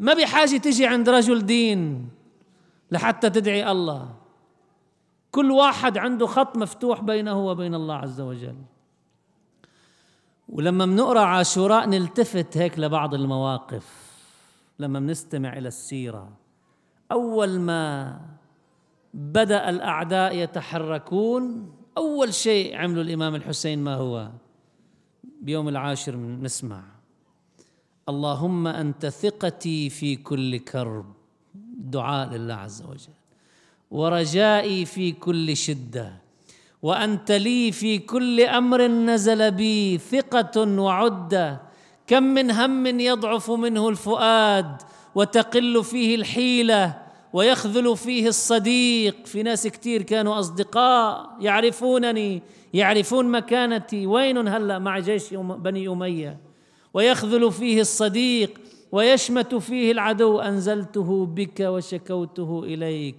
ما 0.00 0.14
بحاجة 0.14 0.56
تجي 0.56 0.86
عند 0.86 1.08
رجل 1.08 1.46
دين 1.46 2.08
لحتى 2.90 3.30
تدعي 3.30 3.70
الله. 3.70 4.08
كل 5.30 5.50
واحد 5.50 5.98
عنده 5.98 6.26
خط 6.26 6.56
مفتوح 6.56 7.00
بينه 7.00 7.46
وبين 7.46 7.74
الله 7.74 7.94
عز 7.94 8.20
وجل. 8.20 8.56
ولما 10.48 10.86
بنقرأ 10.86 11.20
عاشوراء 11.20 11.88
نلتفت 11.88 12.56
هيك 12.56 12.78
لبعض 12.78 13.14
المواقف. 13.14 14.06
لما 14.78 15.00
بنستمع 15.00 15.58
إلى 15.58 15.68
السيرة. 15.68 16.32
أول 17.12 17.60
ما 17.60 18.20
بدأ 19.14 19.70
الأعداء 19.70 20.36
يتحركون 20.36 21.72
أول 21.96 22.34
شيء 22.34 22.76
عمله 22.76 23.00
الإمام 23.00 23.34
الحسين 23.34 23.84
ما 23.84 23.94
هو؟ 23.94 24.30
بيوم 25.40 25.68
العاشر 25.68 26.16
نسمع. 26.16 26.82
اللهم 28.08 28.66
أنت 28.66 29.06
ثقتي 29.06 29.90
في 29.90 30.16
كل 30.16 30.58
كرب. 30.58 31.06
دعاء 31.78 32.28
لله 32.28 32.54
عز 32.54 32.82
وجل. 32.82 33.12
ورجائي 33.90 34.84
في 34.84 35.12
كل 35.12 35.56
شدة. 35.56 36.25
وأنت 36.86 37.32
لي 37.32 37.72
في 37.72 37.98
كل 37.98 38.40
أمر 38.40 38.86
نزل 38.86 39.50
بي 39.50 39.98
ثقة 39.98 40.80
وعدة. 40.80 41.60
كم 42.06 42.22
من 42.22 42.50
هم 42.50 43.00
يضعف 43.00 43.50
منه 43.50 43.88
الفؤاد 43.88 44.82
وتقل 45.14 45.84
فيه 45.84 46.14
الحيلة 46.14 46.94
ويخذل 47.32 47.96
فيه 47.96 48.28
الصديق. 48.28 49.26
في 49.26 49.42
ناس 49.42 49.66
كتير 49.66 50.02
كانوا 50.02 50.38
أصدقاء 50.38 51.36
يعرفونني 51.40 52.42
يعرفون 52.74 53.30
مكانتي. 53.30 54.06
وين 54.06 54.48
هلأ 54.48 54.78
مع 54.78 54.98
جيش 54.98 55.34
بني 55.34 55.88
أمية؟ 55.88 56.38
ويخذل 56.94 57.52
فيه 57.52 57.80
الصديق 57.80 58.60
ويشمت 58.92 59.54
فيه 59.54 59.92
العدو. 59.92 60.38
أنزلته 60.38 61.26
بك 61.26 61.60
وشكوته 61.60 62.62
إليك 62.64 63.16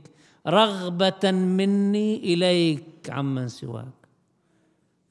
رغبة 0.47 1.32
مني 1.32 2.34
إليك. 2.34 2.97
عمن 3.10 3.47
سواك. 3.47 4.08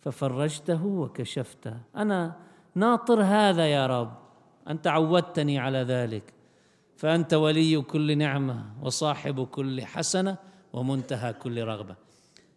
ففرجته 0.01 0.87
وكشفته. 0.87 1.77
أنا 1.97 2.37
ناطر 2.75 3.23
هذا 3.23 3.67
يا 3.67 3.87
رب. 3.87 4.13
أنت 4.69 4.87
عودتني 4.87 5.59
على 5.59 5.79
ذلك. 5.79 6.35
فأنت 6.97 7.35
ولي 7.35 7.81
كل 7.83 8.19
نعمة 8.19 8.65
وصاحب 8.83 9.47
كل 9.47 9.83
حسنة 9.83 10.37
ومنتهى 10.73 11.33
كل 11.33 11.65
رغبة. 11.65 11.97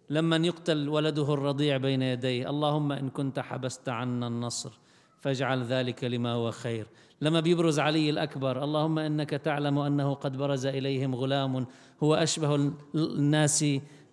لمن 0.09 0.45
يقتل 0.45 0.89
ولده 0.89 1.33
الرضيع 1.33 1.77
بين 1.77 2.01
يديه 2.01 2.49
اللهم 2.49 2.91
إن 2.91 3.09
كنت 3.09 3.39
حبست 3.39 3.89
عنا 3.89 4.27
النصر 4.27 4.79
فاجعل 5.19 5.63
ذلك 5.63 6.03
لما 6.03 6.31
هو 6.31 6.51
خير. 6.51 6.87
لما 7.21 7.39
بيبرز 7.39 7.79
علي 7.79 8.09
الأكبر 8.09 8.63
اللهم 8.63 8.99
إنك 8.99 9.29
تعلم 9.29 9.79
أنه 9.79 10.13
قد 10.13 10.37
برز 10.37 10.65
إليهم 10.65 11.15
غلام 11.15 11.65
هو 12.03 12.15
أشبه 12.15 12.71
الناس 12.95 13.65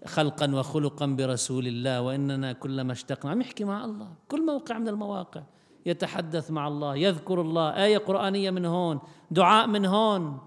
خلقا 0.07 0.55
وخلقا 0.55 1.07
برسول 1.07 1.67
الله 1.67 2.01
وإننا 2.01 2.53
كلما 2.53 2.93
اشتقنا. 2.93 3.31
عم 3.31 3.41
يحكي 3.41 3.65
مع 3.65 3.85
الله. 3.85 4.13
كل 4.29 4.47
موقع 4.47 4.79
من 4.79 4.89
المواقع. 4.89 5.43
يتحدث 5.87 6.51
مع 6.51 6.69
الله 6.69 6.97
يذكر 6.97 7.41
الله. 7.41 7.85
آية 7.85 7.99
قرآنية 7.99 8.51
من 8.51 8.65
هون 8.65 9.01
دعاء 9.31 9.67
من 9.67 9.87
هون. 9.87 10.39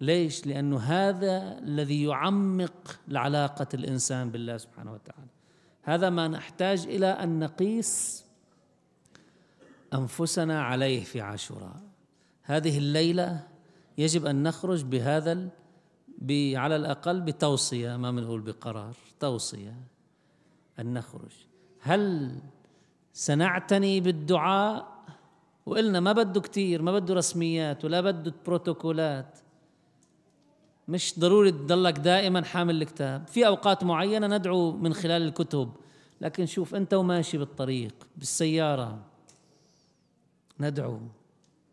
ليش؟ 0.00 0.46
لأنه 0.46 0.78
هذا 0.78 1.58
الذي 1.58 2.04
يعمق 2.04 2.98
العلاقة 3.08 3.66
الإنسان 3.74 4.30
بالله 4.30 4.56
سبحانه 4.56 4.92
وتعالى. 4.92 5.28
هذا 5.82 6.10
ما 6.10 6.28
نحتاج 6.28 6.86
إلى 6.86 7.06
أن 7.06 7.38
نقيس 7.38 8.24
أنفسنا 9.94 10.62
عليه 10.62 11.04
في 11.04 11.20
عاشوراء. 11.20 11.76
هذه 12.42 12.78
الليلة 12.78 13.40
يجب 13.98 14.26
أن 14.26 14.42
نخرج 14.42 14.84
بهذا 14.84 15.48
على 16.56 16.76
الأقل 16.76 17.20
بتوصية 17.20 17.96
ما 17.96 18.10
بنقول 18.10 18.40
بقرار 18.40 18.96
توصية 19.20 19.74
أن 20.78 20.94
نخرج. 20.94 21.32
هل 21.80 22.34
سنعتني 23.12 24.00
بالدعاء؟ 24.00 24.96
وقلنا 25.66 26.00
ما 26.00 26.12
بده 26.12 26.40
كتير 26.40 26.82
ما 26.82 26.92
بده 26.92 27.14
رسميات 27.14 27.84
ولا 27.84 28.00
بده 28.00 28.34
بروتوكولات. 28.46 29.38
مش 30.88 31.18
ضروري 31.18 31.52
تضلك 31.52 31.98
دائما 31.98 32.44
حامل 32.44 32.82
الكتاب. 32.82 33.28
في 33.28 33.46
أوقات 33.46 33.84
معينة 33.84 34.26
ندعو 34.26 34.72
من 34.72 34.94
خلال 34.94 35.22
الكتب 35.22 35.72
لكن 36.20 36.46
شوف 36.46 36.74
أنت 36.74 36.94
وماشي 36.94 37.38
بالطريق 37.38 37.94
بالسيارة. 38.16 38.98
ندعو 40.60 41.00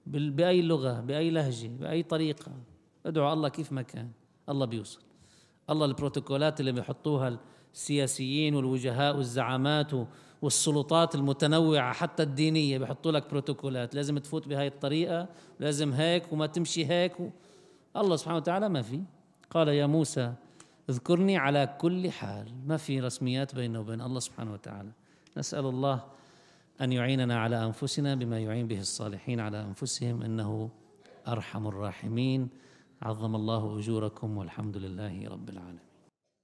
بأي 0.07 0.61
لغة 0.61 0.99
بأي 0.99 1.29
لهجة 1.29 1.67
بأي 1.67 2.03
طريقة. 2.03 2.51
ادعو 3.05 3.33
الله 3.33 3.49
كيف 3.49 3.71
ما 3.71 3.81
كان. 3.81 4.11
الله 4.49 4.65
بيوصل. 4.65 4.99
الله 5.69 5.85
البروتوكولات 5.85 6.59
اللي 6.59 6.71
بيحطوها 6.71 7.39
السياسيين 7.73 8.55
والوجهاء 8.55 9.17
والزعامات 9.17 9.91
والسلطات 10.41 11.15
المتنوعة 11.15 11.93
حتى 11.93 12.23
الدينية 12.23 12.77
بيحطوا 12.77 13.11
لك 13.11 13.29
بروتوكولات. 13.29 13.95
لازم 13.95 14.17
تفوت 14.17 14.47
بهاي 14.47 14.67
الطريقة 14.67 15.27
لازم 15.59 15.93
هيك 15.93 16.33
وما 16.33 16.45
تمشي 16.47 16.85
هيك 16.85 17.19
و... 17.19 17.29
الله 17.97 18.15
سبحانه 18.15 18.37
وتعالى 18.37 18.69
ما 18.69 18.81
في. 18.81 19.01
قال 19.49 19.67
يا 19.67 19.85
موسى 19.85 20.33
اذكرني 20.89 21.37
على 21.37 21.75
كل 21.81 22.11
حال. 22.11 22.47
ما 22.67 22.77
في 22.77 22.99
رسميات 22.99 23.55
بينه 23.55 23.79
وبين 23.79 24.01
الله 24.01 24.19
سبحانه 24.19 24.53
وتعالى. 24.53 24.89
نسأل 25.37 25.65
الله 25.65 26.03
أن 26.81 26.91
يعيننا 26.91 27.39
على 27.39 27.65
أنفسنا 27.65 28.15
بما 28.15 28.39
يعين 28.39 28.67
به 28.67 28.79
الصالحين 28.79 29.39
على 29.39 29.61
أنفسهم 29.61 30.21
إنه 30.21 30.69
أرحم 31.27 31.67
الراحمين. 31.67 32.49
عظم 33.03 33.35
الله 33.35 33.79
أجوركم 33.79 34.37
والحمد 34.37 34.77
لله 34.77 35.29
رب 35.29 35.49
العالمين. 35.49 35.92